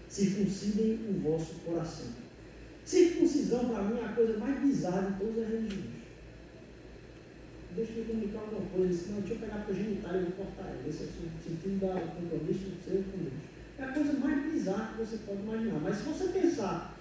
[0.10, 2.08] Circuncidem o vosso coração.
[2.84, 6.04] Circuncisão, para mim, é a coisa mais bizarra de todas as religiões.
[7.76, 10.88] Deixa eu comunicar alguma coisa, senão deixa eu pegar a genitália e vou cortar ela.
[10.88, 13.34] Esse é o sentido da compromisso do seu com Deus.
[13.78, 15.80] É a coisa mais bizarra que você pode imaginar.
[15.80, 16.93] Mas se você pensar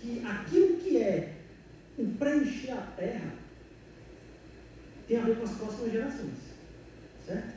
[0.00, 1.32] que aquilo que é
[1.98, 3.32] o preencher a terra
[5.08, 6.34] tem a ver com as próximas gerações.
[7.26, 7.56] Certo?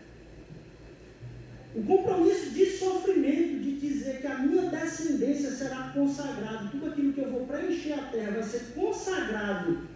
[1.76, 7.22] O compromisso de sofrimento, de dizer que a minha descendência será consagrada, tudo aquilo que
[7.22, 9.88] eu vou preencher a terra vai ser consagrado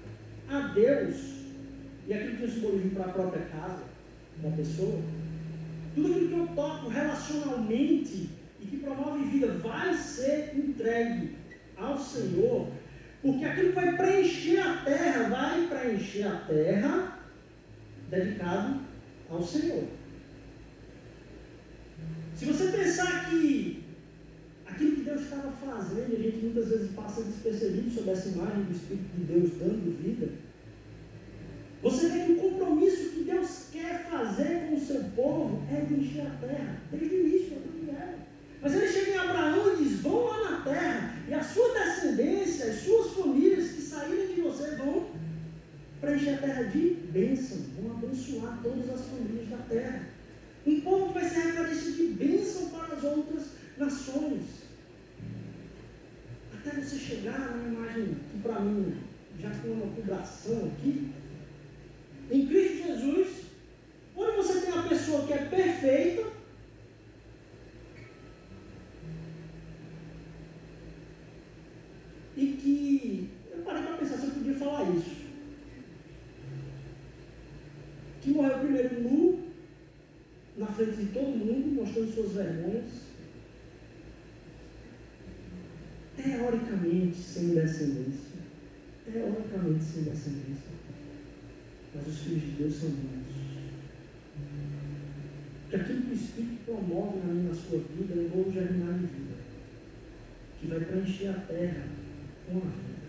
[0.50, 1.34] a Deus
[2.08, 3.84] e aquilo que eu simbolismo para a própria casa
[4.42, 5.02] da pessoa,
[5.96, 8.30] tudo aquilo que eu toco relacionalmente
[8.62, 11.43] e que promove vida vai ser entregue
[11.78, 12.68] ao Senhor,
[13.22, 17.20] porque aquilo que vai preencher a terra, vai preencher a terra
[18.10, 18.82] dedicado
[19.30, 19.86] ao Senhor.
[22.36, 23.84] Se você pensar que
[24.66, 28.72] aquilo que Deus estava fazendo, a gente muitas vezes passa despercebido sobre essa imagem do
[28.72, 30.30] Espírito de Deus dando vida,
[31.82, 36.28] você vê que o compromisso que Deus quer fazer com o seu povo é encher
[36.28, 37.58] a terra, desde o início.
[38.64, 42.68] Mas ele chega em Abraão e diz: vão lá na terra, e a sua descendência,
[42.68, 45.10] as suas famílias que saírem de você vão
[46.00, 50.08] preencher a terra de bênção, vão abençoar todas as famílias da terra.
[50.66, 53.44] Um povo que vai ser referência de bênção para as outras
[53.78, 54.44] nações.
[56.54, 58.96] Até você chegar na imagem que para mim
[59.42, 61.12] já tem uma vibração aqui,
[62.32, 63.28] em Cristo Jesus,
[64.16, 66.32] onde você tem uma pessoa que é perfeita,
[72.36, 75.24] e que eu parei para pensar se eu podia falar isso.
[78.22, 79.44] Que morreu primeiro nu,
[80.58, 82.92] na frente de todo mundo, mostrando suas vergonhas.
[86.16, 88.34] Teoricamente sem descendência.
[89.06, 90.74] Teoricamente sem descendência
[91.96, 93.34] mas os filhos de Deus são muitos.
[95.70, 99.36] Que aquilo que o Espírito promove na minha sua vida é um germinar de vida,
[100.60, 101.88] que vai preencher a terra
[102.48, 103.04] com a vida.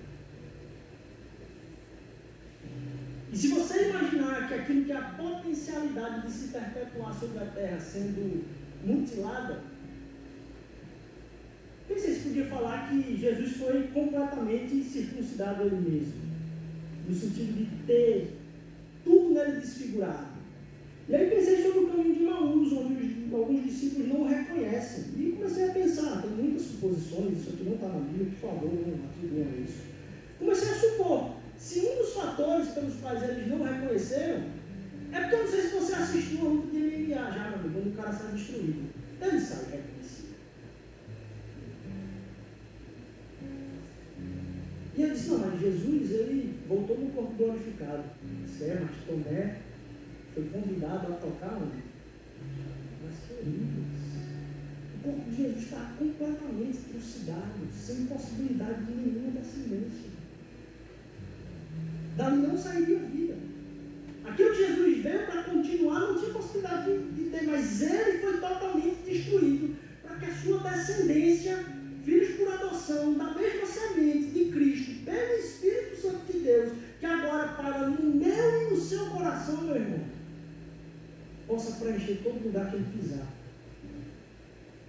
[3.33, 7.47] E se você imaginar que aquilo que é a potencialidade de se perpetuar sobre a
[7.47, 8.45] terra sendo
[8.85, 9.63] mutilada,
[11.89, 16.15] pensei se podia falar que Jesus foi completamente circuncidado ele mesmo,
[17.09, 18.37] no sentido de ter
[19.05, 20.35] tudo nele desfigurado.
[21.07, 25.05] E aí pensei sobre o caminho de Maús, onde alguns discípulos não o reconhecem.
[25.19, 28.73] E comecei a pensar, tem muitas suposições, isso aqui não está na Bíblia, por favor,
[28.73, 29.83] não atribuam isso.
[30.39, 34.45] Comecei a supor, se um dos fatores pelos quais eles não reconheceram,
[35.15, 37.73] é porque eu não sei se você assistiu a luta de MMA já, meu amigo,
[37.73, 38.91] quando o cara sai destruído.
[39.21, 40.35] Ele sai reconhecido.
[44.97, 48.05] E eu disse, não, mas Jesus, ele voltou no corpo glorificado.
[48.47, 49.61] Sé, mas Tomé
[50.35, 51.83] foi convidado a tocar onde?
[53.05, 54.05] Nas feridas.
[54.97, 60.11] O corpo de Jesus está completamente trucidado, sem possibilidade de nenhuma descendência.
[62.17, 63.24] Dali não sairia vida.
[64.35, 68.97] Aquilo Jesus veio para continuar não tinha possibilidade de, de ter, mas ele foi totalmente
[69.07, 71.65] destruído para que a sua descendência,
[72.05, 77.53] filhos por adoção, da mesma semente de Cristo, pelo Espírito Santo de Deus, que agora
[77.53, 80.05] para no meu e no seu coração, meu irmão,
[81.47, 83.29] possa preencher todo lugar que ele pisar.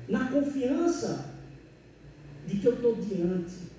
[0.09, 1.35] Na confiança
[2.47, 3.74] de que eu estou diante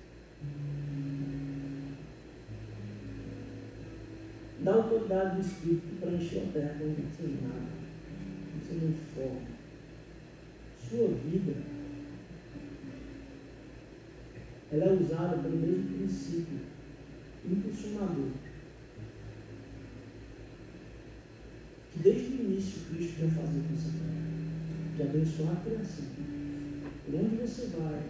[4.67, 7.71] da autoridade do Espírito que preencheu a terra com não tem nada,
[8.53, 9.47] não tem forma.
[10.77, 11.53] Sua vida
[14.69, 16.59] ela é usada pelo mesmo princípio
[17.45, 18.31] impulsionador
[21.93, 26.05] que desde o início Cristo quer fazer com essa terra, de abençoar a criação.
[27.05, 28.01] Por onde você vai?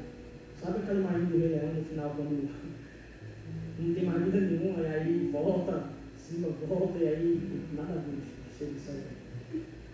[0.59, 2.49] Sabe aquela imagem do Rei Leão no final, quando
[3.79, 5.96] não tem mais vida nenhuma, e aí volta
[6.27, 8.19] cima, volta, e aí nada a ver,
[8.57, 9.03] chega e sai.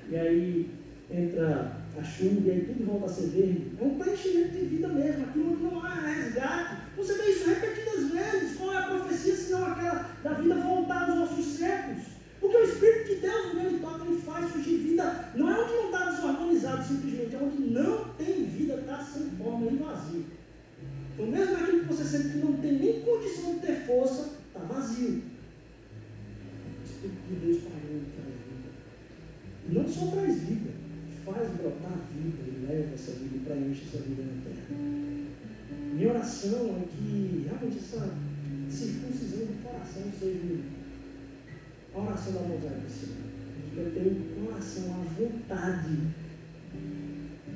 [0.09, 0.69] E aí
[1.11, 3.71] entra a chuva, e aí tudo volta a ser verde.
[3.79, 6.77] É um preenchimento de vida mesmo, aquilo não há resgate.
[6.97, 8.57] Você vê isso repetidas vezes.
[8.57, 12.03] Qual é a profecia, senão aquela da vida voltar aos nossos séculos?
[12.39, 15.29] Porque o Espírito de Deus, no ele toca, ele faz surgir vida.
[15.35, 19.71] Não é onde não está desorganizado simplesmente, é onde não tem vida, está sem forma
[19.71, 20.25] e vazio.
[21.13, 24.59] Então, mesmo aquilo que você sente que não tem nem condição de ter força, está
[24.59, 25.32] vazio.
[27.03, 28.69] De Deus parou e traz vida.
[29.67, 30.71] E não só traz vida,
[31.25, 35.13] faz brotar vida e leva essa vida e preenche essa vida na terra.
[35.93, 38.09] Minha oração é que realmente essa
[38.69, 40.59] circuncisão do coração seja
[41.93, 43.33] a oração da mosaica, Senhor.
[43.73, 45.97] Que eu tenho coração, a vontade.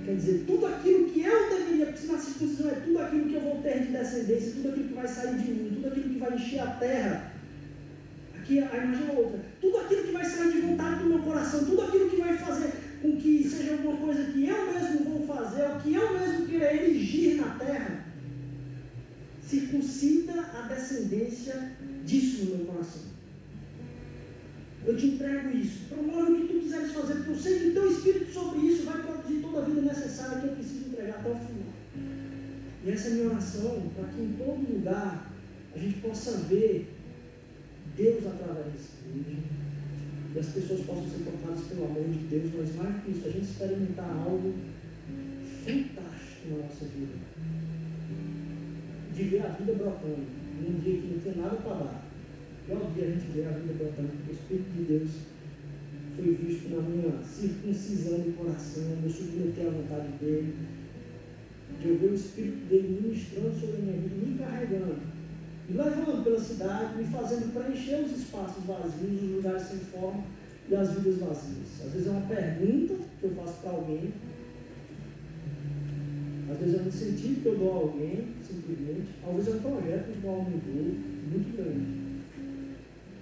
[0.04, 3.36] Quer dizer, tudo aquilo que eu deveria, porque se na circuncisão é tudo aquilo que
[3.36, 6.20] eu vou ter de descendência, tudo aquilo que vai sair de mim, tudo aquilo que
[6.20, 7.27] vai encher a terra
[8.48, 9.40] que a imagem é outra.
[9.60, 12.72] Tudo aquilo que vai sair de vontade do meu coração, tudo aquilo que vai fazer
[13.02, 16.74] com que seja alguma coisa que eu mesmo vou fazer, ou que eu mesmo queira
[16.74, 18.06] erigir na terra,
[19.46, 21.74] circuncida a descendência
[22.06, 23.02] disso no meu coração.
[24.86, 25.80] Eu te entrego isso.
[25.90, 28.86] Promove o que tu quiseres fazer, porque eu sei que o teu espírito sobre isso
[28.86, 31.74] vai produzir toda a vida necessária que eu preciso entregar até o final.
[32.86, 35.32] E essa é a minha oração, para que em todo lugar
[35.76, 36.97] a gente possa ver
[37.98, 39.44] Deus através desse vídeo.
[40.36, 43.32] E as pessoas possam ser tocadas pelo amor de Deus, mas mais que isso, a
[43.32, 44.54] gente experimentar algo
[45.66, 47.14] fantástico na nossa vida.
[49.16, 50.28] De ver a vida brotando
[50.62, 52.04] num dia que não tem nada para dar.
[52.68, 55.10] Pior dia a gente vê a vida brotando, porque o Espírito de Deus
[56.16, 60.54] foi visto na minha circuncisão do coração, eu submeter à vontade dele,
[61.82, 65.17] de eu ver o Espírito dele ministrando sobre a minha vida, me carregando
[65.68, 70.24] me levando pela cidade, me fazendo preencher os espaços vazios, os lugares sem forma
[70.70, 71.86] e as vidas vazias.
[71.86, 74.14] Às vezes é uma pergunta que eu faço para alguém,
[76.50, 79.60] às vezes é um incentivo que eu dou a alguém, simplesmente, às vezes é um
[79.60, 80.96] projeto no qual eu me envolvo,
[81.32, 82.08] muito grande.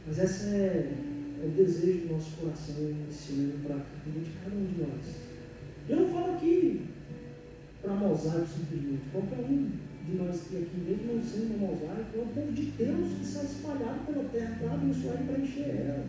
[0.08, 0.93] Mas esse é,
[1.41, 2.76] é o desejo do nosso coração
[3.10, 5.16] esse para a vida de cada um de nós.
[5.89, 6.86] Eu não falo aqui
[7.82, 9.72] para mosaico simplesmente, qualquer um
[10.06, 13.24] de nós que aqui, mesmo não sendo um mosaico, é o povo de Deus que
[13.24, 16.06] está espalhado pela terra para abençoar e para encher ela.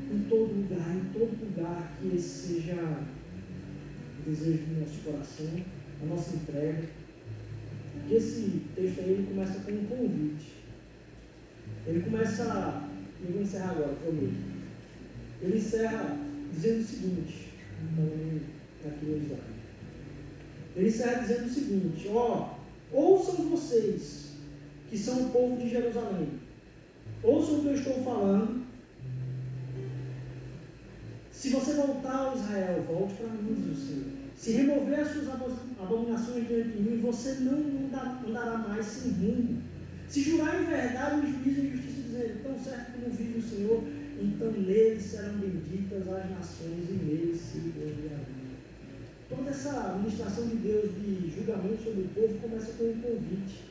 [0.00, 5.60] Em todo lugar, em todo lugar, que esse seja o desejo do nosso coração,
[6.02, 6.84] a nossa entrega.
[8.06, 10.52] Que esse texto aí ele começa com um convite.
[11.86, 12.88] Ele começa,
[13.24, 14.54] eu vou encerrar agora, prometo.
[15.42, 16.16] Ele encerra
[16.52, 17.52] dizendo o seguinte,
[17.92, 19.42] então aqui no slide.
[20.76, 22.53] Ele encerra dizendo o seguinte, ó,
[22.94, 24.34] Ouçam vocês,
[24.88, 26.28] que são o povo de Jerusalém.
[27.24, 28.62] Ouçam o que eu estou falando.
[31.32, 34.04] Se você voltar ao Israel, volte para mim, diz o Senhor.
[34.36, 37.58] Se remover as suas abominações diante de mim, você não
[38.28, 39.60] andará mais sem rumo.
[40.06, 43.82] Se jurar em verdade, em juízo e justiça, dizendo, tão certo como vive o Senhor,
[44.20, 48.33] então nele serão benditas as nações e nele se gloriarão.
[49.28, 53.62] Toda essa administração de Deus de julgamento sobre o povo começa com um convite.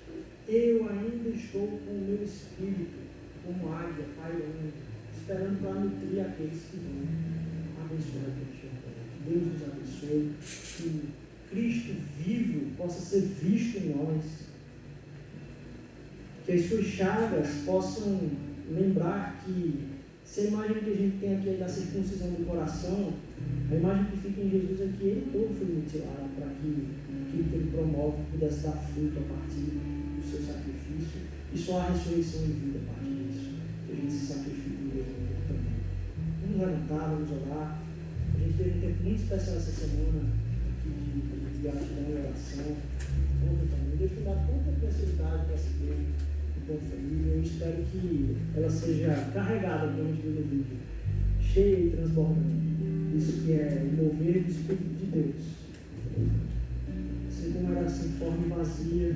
[0.47, 2.99] Eu ainda estou com o meu espírito,
[3.45, 4.73] como águia, pairando,
[5.15, 11.09] esperando para nutrir aqueles que vão abençoar aqueles que Deus nos abençoe, que
[11.49, 14.23] Cristo vivo possa ser visto em nós,
[16.45, 18.31] que as suas chagas possam
[18.69, 19.87] lembrar que
[20.25, 23.13] se a imagem que a gente tem aqui da circuncisão do coração,
[23.71, 27.43] a imagem que fica em Jesus é que ele todo foi mutilado para que aquilo
[27.49, 31.21] que ele promove pudesse dar fruto a partir do seu sacrifício.
[31.53, 33.49] E só a ressurreição e vida a partir disso.
[33.85, 35.81] Que a gente se sacrifique mesmo também.
[36.41, 37.81] Vamos levantar, vamos orar.
[38.33, 40.21] A gente teve um tempo muito especial essa semana
[40.69, 42.77] aqui de, de gratidão e oração.
[43.41, 43.97] Ontem também.
[43.97, 46.33] Deus tem dado tanta preciosidade para essa igreja
[46.67, 47.33] com família.
[47.33, 50.77] Eu espero que ela seja carregada, viu no vídeo,
[51.41, 52.62] cheia e transbordando.
[53.15, 55.35] Isso que é o mover do Espírito de Deus.
[57.27, 59.15] Assim como era assim, forma vazia,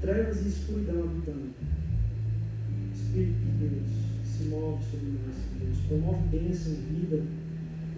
[0.00, 1.54] trevas e escuridão habitando.
[2.88, 3.88] O Espírito de Deus
[4.24, 7.22] se move sobre nós, Deus, promove bênção, vida,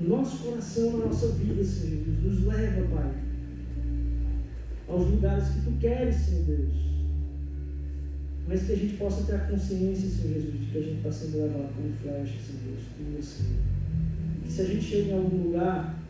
[0.01, 2.23] no nosso coração, na nossa vida, Senhor Jesus.
[2.23, 3.15] Nos leva, Pai,
[4.89, 7.00] aos lugares que Tu queres, Senhor Deus
[8.51, 11.13] mas que a gente possa ter a consciência, Senhor Jesus, de que a gente está
[11.13, 12.75] sendo levado como flecha, Senhor
[13.13, 13.61] Deus, Senhor.
[14.43, 16.03] Que se a gente chega em algum lugar,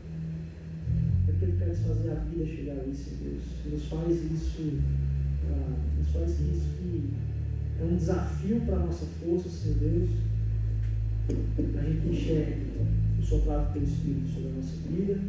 [1.28, 3.42] é porque Ele quer fazer a vida chegar ali, Senhor Deus.
[3.70, 4.78] Nos faz isso,
[5.50, 7.10] ah, nos faz isso que
[7.78, 10.10] é um desafio para a nossa força, Senhor Deus.
[11.28, 12.70] A gente enxergue
[13.18, 15.20] o soprado do Espírito sobre a nossa vida,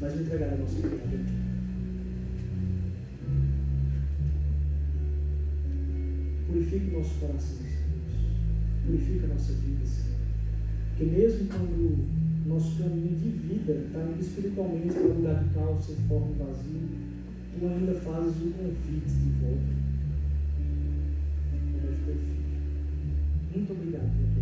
[0.00, 1.37] mas entregar a nossa vida.
[6.48, 7.78] Purifica o nosso coração, Senhor.
[8.86, 10.18] Purifica a nossa vida, Senhor.
[10.96, 12.08] Porque mesmo quando
[12.46, 16.38] nosso caminho de vida está indo espiritualmente para um lugar de caos, sem forma e
[16.38, 16.88] vazio,
[17.60, 19.78] tu ainda fazes um convite de volta.
[23.54, 24.37] Muito obrigado, meu Deus.